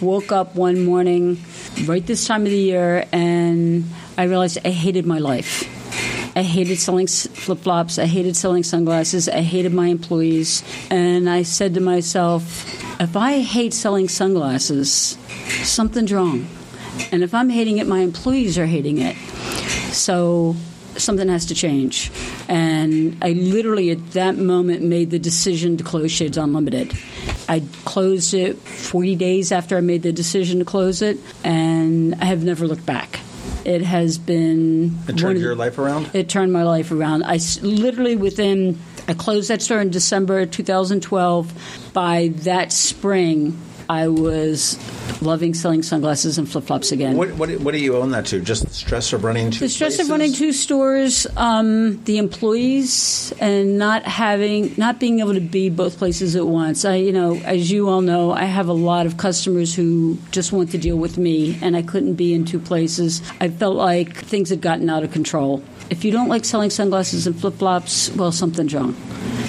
woke 0.00 0.32
up 0.32 0.54
one 0.56 0.84
morning 0.84 1.42
right 1.86 2.04
this 2.06 2.26
time 2.26 2.42
of 2.44 2.50
the 2.52 2.58
year 2.58 3.06
and 3.12 3.84
I 4.18 4.24
realized 4.24 4.58
I 4.64 4.70
hated 4.70 5.06
my 5.06 5.18
life. 5.18 5.64
I 6.36 6.42
hated 6.42 6.78
selling 6.78 7.06
flip 7.06 7.58
flops. 7.58 7.98
I 7.98 8.06
hated 8.06 8.36
selling 8.36 8.62
sunglasses. 8.62 9.28
I 9.28 9.42
hated 9.42 9.72
my 9.72 9.86
employees. 9.86 10.62
And 10.90 11.28
I 11.30 11.42
said 11.42 11.74
to 11.74 11.80
myself, 11.80 13.00
if 13.00 13.16
I 13.16 13.40
hate 13.40 13.74
selling 13.74 14.08
sunglasses, 14.08 15.18
something's 15.62 16.12
wrong. 16.12 16.46
And 17.12 17.22
if 17.22 17.34
I'm 17.34 17.50
hating 17.50 17.78
it, 17.78 17.86
my 17.86 18.00
employees 18.00 18.58
are 18.58 18.66
hating 18.66 18.98
it. 18.98 19.16
So 19.92 20.56
something 20.96 21.28
has 21.28 21.46
to 21.46 21.54
change. 21.54 22.10
And 22.48 23.16
I 23.22 23.32
literally 23.32 23.90
at 23.90 24.12
that 24.12 24.36
moment 24.36 24.82
made 24.82 25.10
the 25.10 25.18
decision 25.18 25.76
to 25.76 25.84
close 25.84 26.12
Shades 26.12 26.36
Unlimited. 26.36 26.92
I 27.48 27.62
closed 27.84 28.34
it 28.34 28.56
40 28.58 29.16
days 29.16 29.52
after 29.52 29.76
I 29.76 29.80
made 29.80 30.02
the 30.02 30.12
decision 30.12 30.60
to 30.60 30.64
close 30.64 31.02
it, 31.02 31.18
and 31.42 32.14
I 32.16 32.26
have 32.26 32.44
never 32.44 32.66
looked 32.66 32.86
back. 32.86 33.13
It 33.64 33.82
has 33.82 34.18
been 34.18 34.98
it 35.08 35.16
turned 35.16 35.40
your 35.40 35.56
life 35.56 35.78
around. 35.78 36.10
it 36.12 36.28
turned 36.28 36.52
my 36.52 36.62
life 36.64 36.92
around. 36.92 37.24
I 37.24 37.38
literally 37.62 38.16
within 38.16 38.78
I 39.06 39.14
closed 39.14 39.50
that 39.50 39.62
store 39.62 39.80
in 39.80 39.90
December 39.90 40.46
2012. 40.46 41.90
By 41.92 42.28
that 42.38 42.72
spring, 42.72 43.58
I 43.88 44.08
was 44.08 44.78
loving 45.22 45.54
selling 45.54 45.82
sunglasses 45.82 46.38
and 46.38 46.48
flip 46.48 46.64
flops 46.64 46.92
again. 46.92 47.16
What, 47.16 47.32
what, 47.32 47.50
what 47.60 47.72
do 47.72 47.80
you 47.80 47.96
own 47.96 48.10
that 48.10 48.26
to? 48.26 48.40
Just 48.40 48.66
the 48.66 48.74
stress 48.74 49.12
of 49.12 49.24
running 49.24 49.50
two 49.50 49.60
the 49.60 49.68
stress 49.68 49.96
places? 49.96 50.06
of 50.06 50.10
running 50.10 50.32
two 50.32 50.52
stores, 50.52 51.26
um, 51.36 52.02
the 52.04 52.18
employees, 52.18 53.32
and 53.40 53.78
not 53.78 54.04
having, 54.04 54.74
not 54.76 54.98
being 55.00 55.20
able 55.20 55.34
to 55.34 55.40
be 55.40 55.70
both 55.70 55.98
places 55.98 56.36
at 56.36 56.46
once. 56.46 56.84
I, 56.84 56.96
you 56.96 57.12
know, 57.12 57.36
as 57.44 57.70
you 57.70 57.88
all 57.88 58.00
know, 58.00 58.32
I 58.32 58.44
have 58.44 58.68
a 58.68 58.72
lot 58.72 59.06
of 59.06 59.16
customers 59.16 59.74
who 59.74 60.18
just 60.30 60.52
want 60.52 60.70
to 60.72 60.78
deal 60.78 60.96
with 60.96 61.18
me, 61.18 61.58
and 61.62 61.76
I 61.76 61.82
couldn't 61.82 62.14
be 62.14 62.34
in 62.34 62.44
two 62.44 62.58
places. 62.58 63.22
I 63.40 63.48
felt 63.48 63.76
like 63.76 64.16
things 64.16 64.50
had 64.50 64.60
gotten 64.60 64.88
out 64.90 65.02
of 65.02 65.12
control. 65.12 65.62
If 65.90 66.04
you 66.04 66.12
don't 66.12 66.28
like 66.28 66.44
selling 66.44 66.70
sunglasses 66.70 67.26
and 67.26 67.38
flip 67.38 67.54
flops, 67.54 68.10
well, 68.16 68.32
something's 68.32 68.74
wrong. 68.74 68.96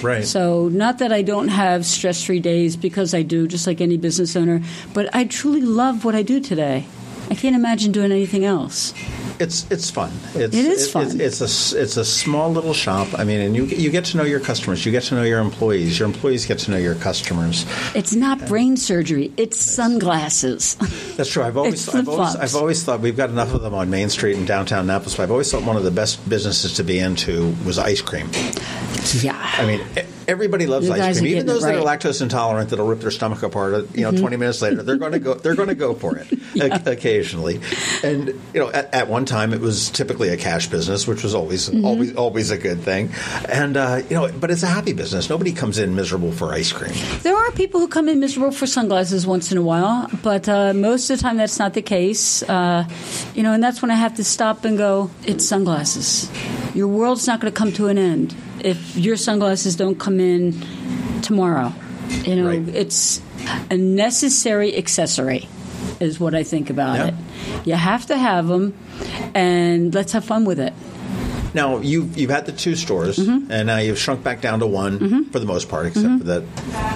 Right. 0.01 0.25
So, 0.25 0.67
not 0.69 0.99
that 0.99 1.11
I 1.11 1.21
don't 1.21 1.47
have 1.47 1.85
stress 1.85 2.23
free 2.23 2.39
days 2.39 2.75
because 2.75 3.13
I 3.13 3.21
do, 3.21 3.47
just 3.47 3.67
like 3.67 3.81
any 3.81 3.97
business 3.97 4.24
owner, 4.33 4.61
but 4.93 5.13
I 5.13 5.25
truly 5.25 5.59
love 5.61 6.05
what 6.05 6.15
I 6.15 6.21
do 6.21 6.39
today. 6.39 6.85
I 7.29 7.33
can't 7.35 7.55
imagine 7.55 7.91
doing 7.91 8.11
anything 8.11 8.45
else. 8.45 8.93
It's 9.39 9.69
it's 9.71 9.89
fun. 9.89 10.11
It's, 10.35 10.55
It 10.55 10.65
is 10.65 10.89
fun. 10.89 11.19
It's, 11.19 11.41
it's 11.41 11.73
a 11.73 11.81
it's 11.81 11.97
a 11.97 12.05
small 12.05 12.51
little 12.51 12.73
shop. 12.73 13.07
I 13.17 13.23
mean, 13.23 13.41
and 13.41 13.55
you 13.55 13.65
you 13.65 13.89
get 13.89 14.05
to 14.05 14.17
know 14.17 14.23
your 14.23 14.39
customers. 14.39 14.85
You 14.85 14.91
get 14.91 15.03
to 15.03 15.15
know 15.15 15.23
your 15.23 15.39
employees. 15.39 15.97
Your 15.99 16.07
employees 16.07 16.45
get 16.45 16.59
to 16.59 16.71
know 16.71 16.77
your 16.77 16.95
customers. 16.95 17.65
It's 17.95 18.13
not 18.13 18.47
brain 18.47 18.77
surgery, 18.77 19.33
it's 19.37 19.59
sunglasses. 19.59 20.75
That's 21.17 21.31
true. 21.31 21.43
I've 21.43 21.57
always 21.57 21.89
I've 21.89 22.07
always. 22.07 22.35
I've 22.35 22.55
always 22.55 22.83
thought 22.83 22.99
we've 23.01 23.17
got 23.17 23.29
enough 23.29 23.53
of 23.53 23.61
them 23.61 23.73
on 23.73 23.89
Main 23.89 24.09
Street 24.09 24.37
in 24.37 24.45
downtown 24.45 24.87
Napa. 24.87 25.09
So 25.09 25.23
I've 25.23 25.31
always 25.31 25.51
thought 25.51 25.63
one 25.63 25.75
of 25.77 25.83
the 25.83 25.91
best 25.91 26.27
businesses 26.29 26.73
to 26.75 26.83
be 26.83 26.99
into 26.99 27.53
was 27.65 27.77
ice 27.79 28.01
cream. 28.01 28.29
yeah. 29.21 29.35
I 29.57 29.65
mean, 29.65 29.81
everybody 30.27 30.65
loves 30.67 30.87
You 30.87 30.93
ice 30.93 31.19
cream. 31.19 31.31
Even 31.31 31.45
those 31.45 31.61
that 31.63 31.75
are 31.75 31.81
lactose 31.81 32.21
intolerant 32.21 32.69
that'll 32.69 32.87
rip 32.87 32.99
their 32.99 33.11
stomach 33.11 33.43
apart. 33.43 33.73
uh, 33.73 33.77
You 33.93 34.01
know, 34.03 34.11
Mm-hmm. 34.11 34.21
twenty 34.21 34.37
minutes 34.37 34.61
later, 34.61 34.83
they're 34.83 34.97
going 34.97 35.11
to 35.13 35.19
go. 35.19 35.33
They're 35.35 35.55
going 35.55 35.69
to 35.69 35.75
go 35.75 35.93
for 35.93 36.17
it 36.17 36.27
o- 36.61 36.91
occasionally. 36.91 37.59
And 38.03 38.27
you 38.53 38.59
know, 38.59 38.69
at, 38.71 38.93
at 38.93 39.07
one 39.07 39.25
time, 39.25 39.53
it 39.53 39.61
was 39.61 39.89
typically 39.89 40.29
a 40.29 40.37
cash 40.37 40.67
business, 40.67 41.07
which 41.07 41.23
was 41.23 41.33
always 41.35 41.69
Mm-hmm. 41.69 41.85
always 41.85 42.15
always 42.15 42.51
a 42.51 42.57
good 42.57 42.81
thing. 42.81 43.09
And 43.49 43.77
uh, 43.77 44.01
you 44.09 44.15
know, 44.15 44.31
but 44.31 44.51
it's 44.51 44.63
a 44.63 44.67
happy 44.67 44.93
business. 44.93 45.29
Nobody 45.29 45.51
comes 45.53 45.77
in 45.77 45.95
miserable 45.95 46.31
for 46.31 46.53
ice 46.53 46.71
cream. 46.71 46.93
There 47.23 47.35
are 47.35 47.51
people 47.51 47.79
who 47.79 47.87
come 47.87 48.07
in 48.09 48.19
miserable 48.19 48.51
for 48.51 48.67
sunglasses 48.67 49.25
once 49.25 49.51
in 49.51 49.57
a 49.57 49.61
while, 49.61 50.09
but 50.23 50.47
uh, 50.49 50.73
most 50.73 51.09
of 51.09 51.17
the 51.17 51.23
time 51.23 51.37
that's 51.37 51.59
not 51.59 51.73
the 51.73 51.81
case. 51.81 52.43
Uh, 52.43 52.87
you 53.33 53.43
know, 53.43 53.53
and 53.53 53.63
that's 53.63 53.81
when 53.81 53.91
I 53.91 53.95
have 53.95 54.15
to 54.15 54.23
stop 54.23 54.65
and 54.65 54.77
go, 54.77 55.09
it's 55.25 55.45
sunglasses. 55.45 56.29
Your 56.73 56.87
world's 56.87 57.25
not 57.27 57.39
going 57.39 57.51
to 57.51 57.57
come 57.57 57.71
to 57.73 57.87
an 57.87 57.97
end 57.97 58.35
if 58.65 58.97
your 58.97 59.15
sunglasses 59.15 59.75
don't 59.75 59.99
come 59.99 60.19
in 60.19 60.53
tomorrow. 61.21 61.71
You 62.23 62.35
know, 62.35 62.47
Right. 62.47 62.67
it's 62.69 63.21
a 63.69 63.77
necessary 63.77 64.75
accessory, 64.77 65.47
is 65.99 66.19
what 66.19 66.33
I 66.35 66.43
think 66.43 66.69
about 66.69 66.97
Yeah. 66.97 67.07
it. 67.07 67.13
You 67.65 67.73
have 67.75 68.05
to 68.07 68.17
have 68.17 68.47
them, 68.47 68.73
and 69.33 69.93
let's 69.93 70.13
have 70.13 70.25
fun 70.25 70.45
with 70.45 70.59
it. 70.59 70.73
Now 71.55 71.77
you've 71.77 72.17
you've 72.17 72.29
had 72.29 72.45
the 72.45 72.51
two 72.51 72.75
stores, 72.75 73.17
Mm-hmm. 73.17 73.51
and 73.51 73.65
now 73.67 73.77
you've 73.77 73.97
shrunk 73.97 74.23
back 74.23 74.41
down 74.41 74.59
to 74.59 74.67
one 74.67 75.25
for 75.31 75.39
the 75.39 75.45
most 75.45 75.69
part, 75.69 75.87
except 75.87 76.19
for 76.19 76.23
the 76.25 76.45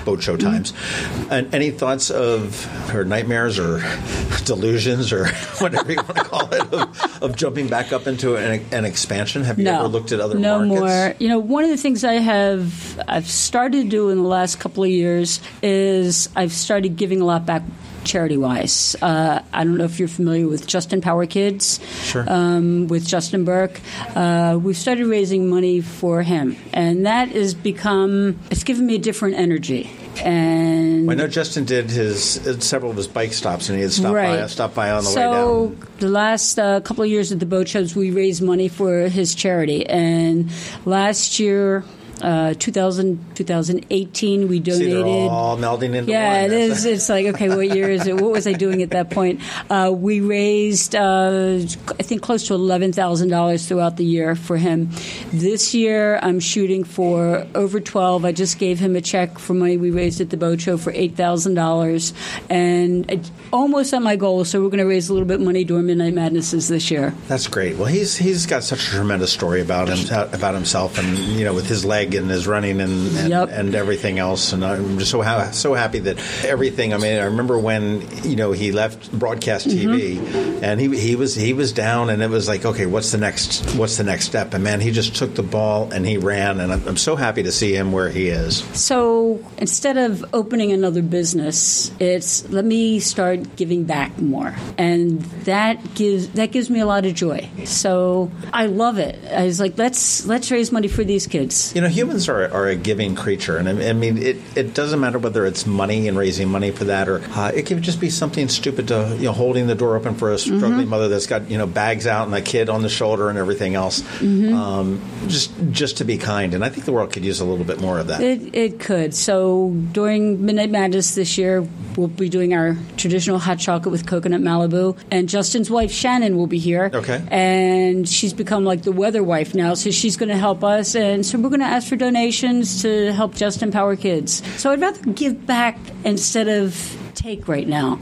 boat 0.06 0.22
show 0.22 0.36
times. 0.38 0.74
Mm-hmm. 0.74 1.32
And 1.34 1.56
any 1.56 1.72
thoughts 1.72 2.12
of 2.12 2.68
or 2.94 3.06
nightmares 3.06 3.58
or 3.58 3.80
delusions 4.46 5.12
or 5.14 5.28
whatever 5.60 5.92
you 5.92 5.98
want 5.98 6.16
to 6.18 6.24
call 6.24 6.54
it 6.54 6.62
of, 6.74 7.24
of 7.24 7.36
jumping 7.36 7.68
back 7.68 7.92
up 7.94 8.06
into 8.08 8.36
an, 8.36 8.64
an 8.72 8.86
expansion? 8.86 9.44
Have 9.44 9.58
you 9.60 9.66
no, 9.66 9.80
ever 9.80 9.88
looked 9.88 10.12
at 10.12 10.20
other 10.20 10.38
no 10.38 10.60
markets? 10.66 10.80
more. 10.82 11.16
You 11.20 11.30
know, 11.30 11.40
one 11.40 11.64
of 11.64 11.70
the 11.70 11.78
things 11.78 12.04
I 12.04 12.14
have 12.14 13.00
I've 13.08 13.28
started 13.30 13.84
to 13.84 13.90
do 13.90 14.10
in 14.10 14.18
the 14.18 14.28
last 14.28 14.60
couple 14.60 14.84
of 14.84 14.90
years 14.90 15.40
is 15.64 16.28
I've 16.36 16.52
started 16.52 16.98
giving 16.98 17.22
a 17.22 17.26
lot 17.26 17.46
back 17.46 17.64
charity 18.10 18.38
wise. 18.38 18.96
Uh, 19.02 19.42
I 19.54 19.64
don't 19.64 19.78
know 19.78 19.86
if 19.86 20.00
you're 20.00 20.08
familiar 20.08 20.48
with 20.48 20.66
Just 20.66 20.92
In 20.92 21.00
Power 21.00 21.26
Kids. 21.26 21.80
Sure. 22.04 22.26
Um, 22.28 22.88
with 22.88 23.08
Justin 23.08 23.46
Burke, 23.46 23.80
uh, 24.16 24.60
we've 24.62 24.76
started 24.76 25.06
raising 25.06 25.50
money 25.50 25.80
for 25.82 26.24
him, 26.24 26.58
and 26.74 27.06
that 27.06 27.30
has 27.30 27.54
become 27.54 28.40
it's 28.50 28.64
given 28.64 28.86
me 28.86 28.96
a 28.96 29.00
different 29.00 29.36
energy. 29.38 29.90
And 30.24 31.10
I 31.10 31.14
know 31.14 31.28
Justin 31.28 31.66
did 31.66 31.90
his 31.92 32.46
uh, 32.46 32.60
several 32.60 32.92
of 32.92 32.98
his 32.98 33.08
bike 33.08 33.32
stops, 33.32 33.70
and 33.70 33.78
he 33.78 33.84
had 33.84 33.94
stopped 33.94 34.16
by 34.16 34.48
stopped 34.48 34.76
by 34.76 34.92
on 34.92 35.04
the 35.04 35.10
so 35.10 35.20
way 35.20 35.24
down. 35.24 35.78
So 35.78 35.88
the 36.00 36.10
last 36.10 36.60
uh, 36.60 36.82
couple 36.82 37.04
of 37.04 37.10
years 37.10 37.32
at 37.32 37.40
the 37.40 37.46
boat 37.46 37.68
shows, 37.68 37.96
we 37.96 38.12
raised 38.12 38.42
money 38.42 38.68
for 38.68 39.08
his 39.08 39.36
charity, 39.36 39.86
and 39.86 40.52
last 40.86 41.40
year. 41.40 41.86
Uh, 42.22 42.54
2000, 42.54 43.36
2018, 43.36 44.48
we 44.48 44.56
See, 44.58 44.60
donated. 44.60 44.92
they're 45.06 45.30
all 45.30 45.58
melding 45.58 45.96
into 45.96 46.12
Yeah, 46.12 46.42
one. 46.42 46.46
it 46.46 46.52
is. 46.52 46.86
It's 46.86 47.08
like, 47.10 47.26
okay, 47.28 47.50
what 47.50 47.70
year 47.76 47.90
is 47.90 48.08
it? 48.08 48.16
What 48.20 48.32
was 48.32 48.46
I 48.48 48.54
doing 48.54 48.82
at 48.82 48.90
that 48.92 49.10
point? 49.10 49.40
Uh, 49.70 49.92
we 49.96 50.20
raised, 50.20 50.96
uh, 50.96 51.60
I 51.60 52.04
think, 52.04 52.22
close 52.22 52.48
to 52.48 52.54
eleven 52.56 52.92
thousand 52.92 53.30
dollars 53.30 53.68
throughout 53.68 53.98
the 53.98 54.06
year 54.06 54.36
for 54.36 54.58
him. 54.58 54.90
This 55.32 55.74
year, 55.74 56.20
I'm 56.22 56.40
shooting 56.40 56.84
for 56.84 57.48
over 57.56 57.80
twelve. 57.80 58.26
I 58.26 58.32
just 58.32 58.60
gave 58.60 58.80
him 58.80 58.96
a 58.96 59.02
check 59.02 59.40
for 59.40 59.54
money 59.54 59.78
we 59.78 59.92
raised 59.92 60.20
at 60.22 60.30
the 60.30 60.38
boat 60.38 60.62
show 60.62 60.78
for 60.78 60.92
eight 60.94 61.16
thousand 61.16 61.54
dollars, 61.54 62.14
and 62.50 63.10
it's 63.10 63.32
almost 63.54 63.94
at 63.94 64.02
my 64.02 64.16
goal. 64.16 64.44
So 64.46 64.62
we're 64.62 64.70
going 64.70 64.80
to 64.80 64.86
raise 64.86 65.10
a 65.10 65.14
little 65.14 65.28
bit 65.28 65.36
of 65.40 65.46
money 65.46 65.64
during 65.64 65.86
Midnight 65.86 66.14
Madnesses 66.14 66.68
this 66.68 66.92
year. 66.92 67.14
That's 67.28 67.48
great. 67.48 67.78
Well, 67.78 67.88
he's 67.88 68.16
he's 68.18 68.46
got 68.46 68.64
such 68.64 68.84
a 68.88 68.92
tremendous 68.92 69.32
story 69.32 69.62
about 69.62 69.88
him 69.90 70.00
about 70.34 70.54
himself, 70.56 70.98
and 70.98 71.18
you 71.18 71.46
know, 71.46 71.54
with 71.54 71.68
his 71.68 71.86
leg 71.86 72.09
and 72.14 72.30
his 72.30 72.48
running 72.48 72.82
and 72.82 73.16
and, 73.18 73.30
Yep. 73.30 73.50
and 73.52 73.76
everything 73.76 74.20
else. 74.20 74.54
And 74.54 74.64
I'm 74.64 74.98
just 75.00 75.12
so 75.12 75.22
ha- 75.22 75.52
so 75.52 75.74
happy 75.74 76.00
that 76.00 76.18
everything. 76.46 76.94
I 76.94 76.98
mean, 76.98 77.20
I 77.20 77.26
remember 77.26 77.58
when 77.58 78.08
you 78.24 78.36
know 78.36 78.52
he 78.52 78.72
left 78.72 79.12
broadcast 79.12 79.68
TV, 79.68 80.18
mm-hmm. 80.18 80.64
and 80.64 80.80
he 80.80 80.96
he 80.98 81.16
was 81.16 81.36
he 81.36 81.54
was 81.54 81.72
down, 81.72 82.10
and 82.10 82.22
it 82.22 82.30
was 82.30 82.48
like, 82.48 82.66
okay, 82.66 82.86
what's 82.86 83.12
the 83.12 83.18
next 83.18 83.76
what's 83.76 83.98
the 83.98 84.04
next 84.04 84.26
step? 84.26 84.54
And 84.54 84.64
man, 84.64 84.80
he 84.82 84.92
just 84.92 85.16
took 85.16 85.36
the 85.36 85.44
ball 85.44 85.92
and 85.92 86.06
he 86.06 86.18
ran, 86.18 86.60
and 86.60 86.72
I'm, 86.72 86.88
I'm 86.88 86.98
so 86.98 87.16
happy 87.16 87.44
to 87.44 87.52
see 87.52 87.74
him 87.76 87.92
where 87.92 88.10
he 88.10 88.30
is. 88.30 88.58
So 88.78 89.44
instead 89.58 89.98
of 89.98 90.26
opening 90.34 90.72
another 90.72 91.02
business, 91.02 91.92
it's 92.00 92.48
let 92.50 92.66
me 92.66 93.00
start 93.00 93.56
giving 93.56 93.84
back 93.84 94.18
more, 94.20 94.56
and 94.78 95.22
that 95.46 95.96
gives 95.96 96.30
that 96.30 96.52
gives 96.52 96.70
me 96.70 96.80
a 96.80 96.86
lot 96.86 97.06
of 97.06 97.14
joy. 97.14 97.50
So 97.66 98.32
I 98.54 98.66
love 98.68 98.98
it. 98.98 99.20
I 99.32 99.46
was 99.46 99.60
like, 99.60 99.78
let's 99.78 100.26
let's 100.26 100.52
raise 100.52 100.72
money 100.72 100.88
for 100.88 101.04
these 101.04 101.28
kids. 101.28 101.74
You 101.76 101.82
know, 101.82 101.88
humans 102.00 102.30
are, 102.30 102.52
are 102.52 102.68
a 102.68 102.76
giving 102.76 103.16
creature, 103.16 103.58
and 103.58 103.70
I, 103.70 103.90
I 103.90 103.94
mean, 103.94 104.18
it, 104.18 104.38
it 104.56 104.74
doesn't 104.74 105.00
matter 105.00 105.20
whether 105.20 105.46
it's 105.46 105.66
money 105.66 106.08
and 106.08 106.18
raising 106.18 106.50
money 106.50 106.72
for 106.72 106.86
that, 106.86 107.08
or 107.08 107.22
uh, 107.32 107.52
it 107.54 107.66
could 107.66 107.82
just 107.82 108.00
be 108.00 108.10
something 108.10 108.48
stupid 108.48 108.88
to 108.90 109.16
you 109.18 109.26
know 109.26 109.34
holding 109.34 109.68
the 109.68 109.76
door 109.76 109.96
open 109.96 110.16
for 110.16 110.32
a 110.32 110.38
struggling 110.38 110.88
mother 110.88 111.08
that's 111.08 111.28
got 111.28 111.50
you 111.50 111.58
know 111.58 111.68
bags 111.68 112.08
out 112.08 112.28
and 112.28 112.36
a 112.36 112.42
kid 112.42 112.70
on 112.70 112.82
the 112.82 112.90
shoulder 112.90 113.30
and 113.30 113.38
everything 113.38 113.76
else. 113.76 114.04
Um, 114.22 115.02
just 115.28 115.52
just 115.72 115.98
to 115.98 116.06
be 116.06 116.18
kind, 116.18 116.54
and 116.54 116.64
I 116.64 116.70
think 116.70 116.86
the 116.86 116.92
world 116.92 117.12
could 117.12 117.26
use 117.26 117.40
a 117.40 117.46
little 117.46 117.66
bit 117.66 117.80
more 117.80 118.00
of 118.00 118.08
that. 118.08 118.22
It, 118.22 118.56
it 118.56 118.80
could. 118.80 119.14
So 119.14 119.72
during 119.92 120.46
Midnight 120.46 120.70
Madness 120.70 121.16
this 121.16 121.38
year, 121.38 121.68
we'll 121.96 122.08
be 122.08 122.30
doing 122.30 122.54
our 122.54 122.78
traditional 122.98 123.40
hot 123.40 123.60
chocolate 123.60 123.92
with 123.92 124.06
coconut 124.06 124.42
Malibu, 124.42 124.98
and 125.12 125.28
Justin's 125.28 125.70
wife 125.70 125.92
Shannon 125.92 126.38
will 126.38 126.48
be 126.48 126.60
here. 126.60 126.90
Okay. 126.94 127.24
And 127.30 128.08
she's 128.08 128.34
become 128.34 128.64
like 128.64 128.84
the 128.84 128.92
weather 128.92 129.24
wife 129.24 129.54
now, 129.54 129.74
so 129.74 129.92
she's 129.92 130.18
going 130.18 130.30
to 130.30 130.38
help 130.38 130.64
us, 130.64 130.96
and 130.96 131.26
so 131.26 131.38
we're 131.38 131.50
going 131.50 131.60
to 131.62 131.66
ask 131.66 131.89
for 131.90 131.96
donations 131.96 132.84
to 132.84 133.12
help 133.12 133.36
Just 133.36 133.64
In 133.64 133.72
Power 133.72 133.96
Kids. 133.96 134.42
So 134.62 134.72
I'd 134.72 134.80
rather 134.80 135.12
give 135.12 135.46
back 135.46 135.78
instead 136.06 136.48
of 136.48 136.98
take 137.16 137.48
right 137.48 137.68
now, 137.68 138.00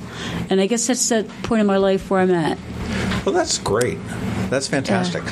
and 0.49 0.61
I 0.61 0.67
guess 0.67 0.87
that's 0.87 1.09
the 1.09 1.23
point 1.43 1.61
in 1.61 1.67
my 1.67 1.77
life 1.77 2.09
where 2.11 2.19
I'm 2.19 2.31
at. 2.31 2.57
Well, 3.25 3.33
that's 3.33 3.57
great. 3.57 3.97
That's 4.49 4.67
fantastic. 4.67 5.23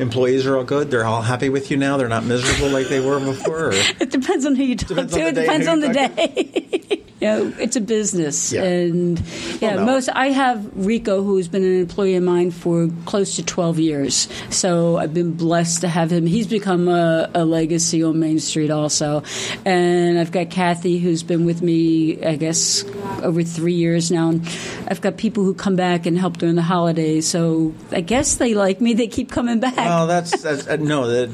Employees 0.00 0.46
are 0.46 0.56
all 0.56 0.64
good. 0.64 0.90
They're 0.90 1.04
all 1.04 1.22
happy 1.22 1.48
with 1.48 1.70
you 1.70 1.76
now. 1.76 1.96
They're 1.96 2.08
not 2.08 2.24
miserable 2.24 2.70
like 2.70 2.88
they 2.88 2.98
were 2.98 3.20
before. 3.20 3.68
Or? 3.68 3.72
It 4.00 4.10
depends 4.10 4.44
on 4.46 4.56
who 4.56 4.64
you 4.64 4.76
talk 4.76 4.88
Depends 4.88 5.14
to. 5.14 5.20
It 5.20 5.34
depends 5.34 5.66
on 5.68 5.80
the 5.80 5.88
day. 5.88 7.02
you 7.20 7.28
know, 7.28 7.52
it's 7.58 7.76
a 7.76 7.80
business, 7.80 8.52
Yeah. 8.52 8.62
and 8.64 9.18
yeah, 9.60 9.76
no. 9.76 9.86
most. 9.86 10.08
I 10.10 10.28
have 10.28 10.68
Rico, 10.86 11.22
who's 11.22 11.48
been 11.48 11.64
an 11.64 11.80
employee 11.80 12.14
of 12.16 12.22
mine 12.22 12.50
for 12.50 12.88
close 13.06 13.36
to 13.36 13.44
twelve 13.44 13.78
years. 13.78 14.28
So 14.50 14.98
I've 14.98 15.14
been 15.14 15.32
blessed 15.32 15.80
to 15.80 15.88
have 15.88 16.12
him. 16.12 16.26
He's 16.26 16.46
become 16.46 16.88
a, 16.88 17.30
a 17.34 17.44
legacy 17.44 18.02
on 18.02 18.18
Main 18.18 18.38
Street, 18.38 18.70
also, 18.70 19.22
and 19.64 20.18
I've 20.18 20.30
got 20.32 20.50
Kathy, 20.50 20.98
who's 20.98 21.22
been 21.22 21.46
with 21.46 21.62
me, 21.62 22.22
I 22.22 22.36
guess, 22.36 22.84
over 23.22 23.42
three 23.42 23.74
years 23.74 24.10
now. 24.10 24.30
And 24.30 24.46
I've 24.88 25.00
got 25.00 25.16
people 25.16 25.42
who 25.44 25.54
come 25.54 25.76
back 25.76 26.04
and 26.06 26.18
help 26.18 26.36
during 26.36 26.54
the 26.54 26.62
holidays. 26.62 27.26
So 27.26 27.74
I 27.92 28.02
guess 28.02 28.36
they 28.36 28.54
like 28.54 28.80
me. 28.80 28.92
They 28.92 29.08
keep 29.08 29.30
coming 29.30 29.58
back. 29.60 29.76
Well, 29.76 30.06
that's, 30.06 30.42
that's 30.42 30.66
uh, 30.66 30.76
no. 30.76 31.06
That, 31.06 31.28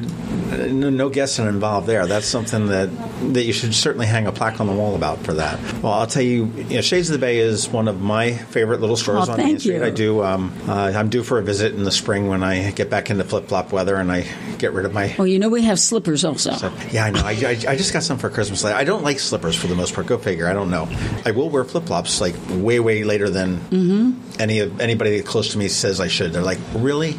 no, 0.71 0.91
no 0.91 1.09
guessing 1.09 1.47
involved 1.47 1.87
there. 1.87 2.07
That's 2.07 2.27
something 2.27 2.67
that 2.67 2.91
that 3.33 3.45
you 3.45 3.53
should 3.55 3.75
certainly 3.75 4.07
hang 4.07 4.27
a 4.27 4.33
plaque 4.33 4.61
on 4.61 4.67
the 4.67 4.73
wall 4.75 4.95
about 4.95 5.19
for 5.25 5.33
that. 5.35 5.59
Well, 5.81 5.93
I'll 5.93 6.07
tell 6.07 6.23
you, 6.23 6.47
you 6.47 6.75
know, 6.76 6.81
Shades 6.81 7.09
of 7.09 7.14
the 7.14 7.19
Bay 7.19 7.38
is 7.38 7.69
one 7.69 7.88
of 7.88 8.00
my 8.00 8.33
favorite 8.33 8.81
little 8.81 8.97
stores 8.97 9.29
Oh, 9.29 9.33
on 9.33 9.38
Main 9.38 9.59
Street. 9.59 9.76
you. 9.76 9.85
I 9.85 9.91
do. 9.91 10.23
Um, 10.23 10.52
uh, 10.69 10.93
I'm 10.95 11.09
due 11.09 11.23
for 11.23 11.38
a 11.38 11.43
visit 11.43 11.75
in 11.75 11.83
the 11.85 11.91
spring 11.91 12.29
when 12.29 12.43
I 12.43 12.71
get 12.73 12.91
back 12.91 13.11
into 13.11 13.25
flip 13.25 13.49
flop 13.49 13.73
weather 13.73 13.97
and 13.97 14.11
I 14.12 14.26
get 14.59 14.73
rid 14.73 14.85
of 14.87 14.93
my. 14.93 15.14
Well, 15.19 15.26
you 15.26 15.38
know 15.38 15.49
we 15.49 15.62
have 15.62 15.79
slippers 15.81 16.25
also. 16.25 16.52
Yeah, 16.91 17.05
I 17.07 17.11
know. 17.11 17.21
I, 17.25 17.31
I, 17.31 17.73
I 17.73 17.76
just 17.76 17.93
got 17.93 18.02
some 18.02 18.19
for 18.19 18.31
Christmas. 18.31 18.64
I 18.64 18.85
don't 18.85 19.02
like 19.02 19.19
slippers 19.19 19.57
for 19.57 19.67
the 19.67 19.75
most 19.75 19.95
part. 19.95 20.07
Go 20.07 20.19
figure. 20.19 20.47
I 20.49 20.52
don't 20.52 20.71
know. 20.71 20.88
I 21.25 21.31
will 21.33 21.50
wear 21.50 21.64
flip 21.64 21.85
flops 21.87 22.21
like 22.21 22.35
way, 22.50 22.79
way 22.79 23.05
later 23.05 23.29
than 23.31 23.59
Mm-hmm. 23.59 24.32
Any 24.43 24.59
of 24.61 24.81
anybody 24.81 25.23
close 25.23 25.53
to 25.53 25.59
me 25.59 25.69
says 25.69 26.01
I 26.01 26.09
should. 26.09 26.33
They're 26.33 26.43
like, 26.43 26.59
really, 26.75 27.13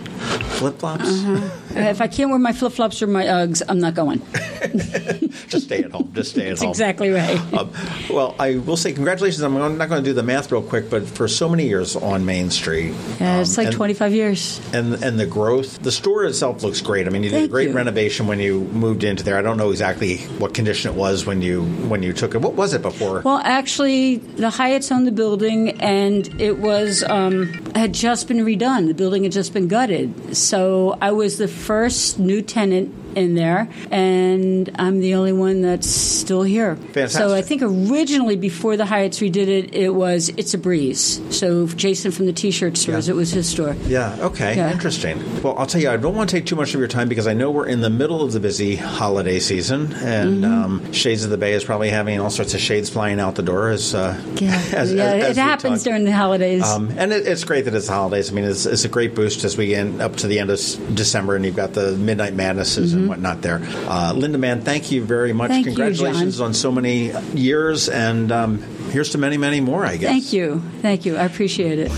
flip 0.60 0.77
flops? 0.80 1.06
Uh-huh. 1.08 1.50
If 1.75 2.01
I 2.01 2.08
can't 2.08 2.30
wear 2.30 2.38
my 2.38 2.53
flip 2.53 2.74
flops 2.74 3.01
or 3.01 3.08
my 3.08 3.24
Uggs, 3.25 3.63
I'm 3.68 3.80
not 3.80 3.96
going. 3.96 4.22
Just 5.48 5.65
stay 5.65 5.84
at 5.84 5.92
home. 5.92 6.12
Just 6.13 6.32
stay 6.32 6.44
at 6.44 6.50
That's 6.50 6.62
home. 6.62 6.70
exactly 6.70 7.10
right. 7.10 7.39
Um, 7.53 7.72
well, 8.10 8.36
I 8.39 8.58
will 8.58 8.77
say 8.77 8.94
congratulations. 8.94 9.42
I'm 9.42 9.53
not 9.77 9.89
going 9.89 10.03
to 10.03 10.08
do 10.10 10.13
the 10.13 10.24
math 10.24 10.51
real 10.51 10.62
quick, 10.62 10.89
but 10.89 11.08
for 11.08 11.27
so 11.27 11.50
many 11.50 11.68
years 11.68 11.96
on 11.96 12.25
Main 12.25 12.50
Street, 12.51 12.94
Yeah, 13.20 13.42
it's 13.42 13.58
um, 13.58 13.63
like 13.63 13.68
and- 13.68 13.75
25 13.75 14.13
years. 14.13 14.62
and 14.74 14.94
and 15.03 15.20
the 15.20 15.25
growth, 15.25 15.82
the 15.82 15.92
store 15.92 16.25
itself 16.25 16.63
looks 16.63 16.82
great. 16.82 17.08
I 17.08 17.10
mean, 17.10 17.24
you 17.24 17.30
did 17.30 17.44
a 17.46 17.48
great 17.48 17.70
you. 17.70 17.74
renovation 17.75 18.27
when 18.27 18.39
you 18.39 18.62
moved 18.65 19.03
into 19.03 19.24
there. 19.24 19.38
I 19.38 19.42
don't 19.42 19.58
know 19.58 19.72
exactly 19.72 20.18
what 20.39 20.53
condition 20.53 20.92
it 20.92 20.98
was 20.98 21.25
when 21.25 21.42
you 21.42 21.63
when 21.89 22.03
you 22.03 22.13
took 22.13 22.36
it. 22.36 22.42
What 22.42 22.53
was 22.53 22.74
it 22.74 22.82
before? 22.82 23.22
Well, 23.22 23.42
actually, 23.44 24.18
the 24.18 24.50
Hyatt's 24.50 24.92
owned 24.92 25.08
the 25.08 25.12
building, 25.12 25.82
and 25.82 26.27
it 26.39 26.60
was 26.60 27.03
um, 27.13 27.53
had 27.75 27.93
just 27.93 28.27
been 28.27 28.39
redone. 28.39 28.88
The 28.88 28.96
building 28.96 29.24
had 29.24 29.32
just 29.32 29.53
been 29.53 29.67
gutted. 29.67 30.36
So 30.36 30.98
I 31.00 31.12
was 31.12 31.38
the 31.38 31.48
first 31.48 32.17
new 32.17 32.41
tenant 32.41 32.91
in 33.15 33.36
there, 33.36 33.67
and 33.91 34.70
I'm 34.75 35.00
the 35.00 35.15
only 35.15 35.34
one 35.34 35.62
that's 35.62 35.89
still 35.89 36.43
here. 36.43 36.75
Fantastic. 36.75 37.12
So 37.22 37.34
I 37.34 37.41
think 37.41 37.62
originally, 37.62 38.36
before 38.36 38.77
the 38.77 38.86
Hyatt's 38.86 39.20
redid 39.20 39.48
it, 39.48 39.74
it 39.74 39.89
was 39.89 40.29
It's 40.38 40.53
a 40.53 40.58
Breeze. 40.58 41.22
So 41.29 41.67
Jason 41.67 42.12
from 42.12 42.25
the 42.25 42.34
T-shirt 42.34 42.77
stores, 42.77 43.08
Yeah. 43.08 43.13
it 43.13 43.15
was 43.17 43.32
his 43.32 43.48
store. 43.48 43.75
Yeah, 43.88 44.15
okay, 44.22 44.55
Yeah. 44.55 44.72
interesting. 44.72 45.20
Well, 45.41 45.55
I'll 45.58 45.65
tell 45.65 45.82
you, 45.82 45.89
I 45.89 45.98
don't 45.98 46.15
want 46.15 46.29
to 46.29 46.36
take 46.36 46.46
too 46.46 46.55
much 46.55 46.74
of 46.74 46.79
your 46.79 46.88
time 46.88 47.08
because 47.10 47.27
I 47.27 47.34
know 47.34 47.51
we're 47.51 47.67
in 47.67 47.82
the 47.82 47.89
middle 47.89 48.22
of 48.22 48.32
the 48.34 48.39
busy 48.39 48.75
holiday 48.75 49.39
season, 49.39 49.93
and 49.93 50.43
Mm-hmm. 50.43 50.63
um, 50.63 50.93
Shades 50.93 51.24
of 51.24 51.29
the 51.29 51.38
Bay 51.38 51.53
is 51.53 51.63
probably 51.63 51.89
having 51.89 52.20
all 52.20 52.29
sorts 52.29 52.53
of 52.53 52.60
shades 52.60 52.89
flying 52.89 53.20
out 53.20 53.36
the 53.36 53.43
door 53.43 53.70
as, 53.70 53.93
uh, 53.96 54.20
Yeah, 54.36 54.62
as, 54.74 54.93
yeah 54.93 55.03
as- 55.03 55.24
as 55.24 55.38
it 55.38 55.41
happens 55.41 55.79
talk. 55.79 55.86
during 55.91 56.03
the 56.05 56.12
holidays. 56.12 56.63
Um, 56.63 56.91
and 56.98 57.12
it, 57.13 57.27
it's 57.27 57.43
great 57.43 57.65
that 57.65 57.74
it's 57.74 57.88
the 57.88 57.93
holidays. 57.93 58.32
I 58.32 58.34
mean, 58.34 58.46
it's, 58.46 58.65
it's 58.65 58.86
a 58.86 58.89
great 58.89 59.15
boost 59.15 59.43
as 59.43 59.58
we 59.58 59.67
get 59.67 60.00
up 60.01 60.15
to 60.17 60.27
the 60.27 60.39
end 60.39 60.50
of 60.50 60.60
December, 60.96 61.36
and 61.36 61.46
you've 61.46 61.55
got 61.55 61.74
the 61.74 61.91
midnight 61.93 62.34
madnesses 62.34 62.93
and 62.93 63.02
whatnot 63.07 63.41
there. 63.41 63.62
Uh, 63.63 64.13
Linda, 64.13 64.38
Mann, 64.38 64.62
thank 64.62 64.91
you 64.91 65.03
very 65.03 65.33
much. 65.33 65.50
Thank 65.50 65.65
Congratulations 65.67 66.38
John. 66.38 66.48
on 66.48 66.53
so 66.53 66.72
many 66.72 67.12
years, 67.33 67.89
and 67.89 68.31
um, 68.31 68.60
here's 68.91 69.12
to 69.12 69.17
many, 69.17 69.38
many 69.38 69.62
more. 69.62 69.86
I 69.86 69.98
guess. 69.98 70.10
Thank 70.10 70.33
you. 70.33 70.62
Thank 70.81 71.05
you. 71.05 71.17
I 71.17 71.24
appreciate 71.24 71.79
it. 71.79 71.91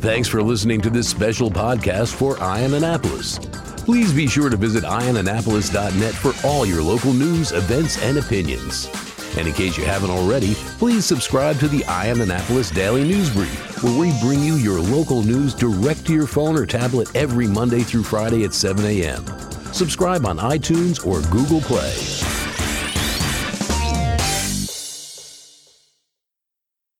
Thanks 0.00 0.26
for 0.28 0.42
listening 0.42 0.80
to 0.80 0.90
this 0.90 1.08
special 1.08 1.48
podcast 1.48 2.12
for 2.14 2.38
Eye 2.40 2.64
On 2.64 2.74
Annapolis. 2.74 3.38
Please 3.84 4.12
be 4.12 4.26
sure 4.26 4.50
to 4.50 4.56
visit 4.56 4.82
eyeonannapolis.net 4.84 6.14
for 6.14 6.32
all 6.46 6.66
your 6.66 6.82
local 6.82 7.12
news, 7.12 7.52
events, 7.52 8.02
and 8.02 8.18
opinions. 8.18 8.88
And 9.36 9.48
in 9.48 9.54
case 9.54 9.76
you 9.76 9.84
haven't 9.84 10.10
already, 10.10 10.54
please 10.78 11.04
subscribe 11.04 11.58
to 11.60 11.68
the 11.68 11.84
Eye 11.86 12.10
On 12.10 12.20
Annapolis 12.20 12.70
Daily 12.70 13.04
News 13.04 13.30
Brief, 13.30 13.82
where 13.82 13.98
we 13.98 14.12
bring 14.20 14.40
you 14.40 14.54
your 14.54 14.80
local 14.80 15.22
news 15.22 15.54
direct 15.54 16.06
to 16.06 16.12
your 16.12 16.26
phone 16.26 16.56
or 16.56 16.66
tablet 16.66 17.14
every 17.16 17.46
Monday 17.46 17.80
through 17.80 18.02
Friday 18.04 18.44
at 18.44 18.52
7 18.52 18.84
a.m. 18.84 19.24
Subscribe 19.72 20.26
on 20.26 20.38
iTunes 20.38 21.04
or 21.06 21.20
Google 21.30 21.60
Play. 21.62 22.21